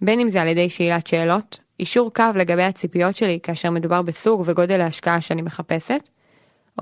בין 0.02 0.20
אם 0.20 0.30
זה 0.30 0.42
על 0.42 0.48
ידי 0.48 0.70
שאלת 0.70 1.06
שאלות, 1.06 1.58
אישור 1.80 2.14
קו 2.14 2.24
לגבי 2.34 2.62
הציפיות 2.62 3.16
שלי 3.16 3.38
כאשר 3.42 3.70
מדובר 3.70 4.02
בסוג 4.02 4.42
וגודל 4.46 4.80
ההשקעה 4.80 5.20
שאני 5.20 5.42
מחפשת, 5.42 6.08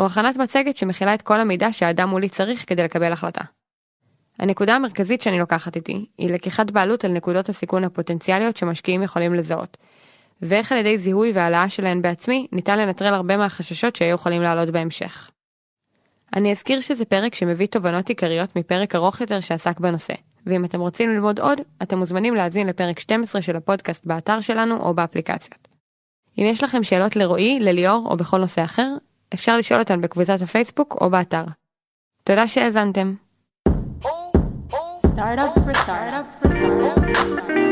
או 0.01 0.07
הכנת 0.07 0.37
מצגת 0.37 0.77
שמכילה 0.77 1.15
את 1.15 1.23
כל 1.23 1.41
המידע 1.41 1.73
שהאדם 1.73 2.09
מולי 2.09 2.29
צריך 2.29 2.65
כדי 2.67 2.83
לקבל 2.83 3.13
החלטה. 3.13 3.45
הנקודה 4.39 4.75
המרכזית 4.75 5.21
שאני 5.21 5.39
לוקחת 5.39 5.77
איתי 5.77 6.07
היא 6.19 6.31
לקיחת 6.31 6.71
בעלות 6.71 7.05
על 7.05 7.13
נקודות 7.13 7.49
הסיכון 7.49 7.85
הפוטנציאליות 7.85 8.57
שמשקיעים 8.57 9.03
יכולים 9.03 9.35
לזהות, 9.35 9.77
ואיך 10.43 10.73
על 10.73 10.79
ידי 10.79 10.99
זיהוי 10.99 11.33
והעלאה 11.33 11.69
שלהן 11.69 12.03
בעצמי 12.03 12.47
ניתן 12.53 12.79
לנטרל 12.79 13.15
הרבה 13.15 13.37
מהחששות 13.37 13.97
שהיו 13.97 14.15
יכולים 14.15 14.43
לעלות 14.43 14.71
בהמשך. 14.71 15.31
אני 16.37 16.53
אזכיר 16.53 16.81
שזה 16.81 17.05
פרק 17.05 17.35
שמביא 17.35 17.67
תובנות 17.67 18.09
עיקריות 18.09 18.57
מפרק 18.57 18.95
ארוך 18.95 19.21
יותר 19.21 19.41
שעסק 19.41 19.81
בנושא, 19.81 20.15
ואם 20.49 20.65
אתם 20.65 20.81
רוצים 20.81 21.11
ללמוד 21.11 21.41
עוד, 21.41 21.61
אתם 21.83 21.99
מוזמנים 21.99 22.35
להאזין 22.35 22.67
לפרק 22.67 22.99
12 22.99 23.43
של 23.43 23.57
הפודקאסט 23.57 24.07
באתר 24.07 24.41
שלנו 24.41 24.77
או 24.77 24.95
באפליקציות. 24.95 25.69
אם 26.39 26.45
יש 26.47 26.63
לכם 26.63 26.83
שאלות 26.83 27.17
לרועי, 27.17 27.61
לליאור 27.61 28.07
או 28.11 28.17
בכל 28.17 28.39
נושא 28.39 28.65
אחר, 28.65 28.89
אפשר 29.35 29.57
לשאול 29.57 29.81
אותן 29.81 30.01
בקבוצת 30.01 30.43
הפייסבוק 30.43 30.97
או 31.01 31.11
באתר. 31.11 31.45
תודה 32.25 32.49
שהאזנתם. 32.49 33.15
Startup 35.19 35.53
for 35.65 35.75
startup 35.75 36.27
for 36.43 36.49
startup. 36.55 36.87
For 36.93 36.95
startup. 37.27 37.69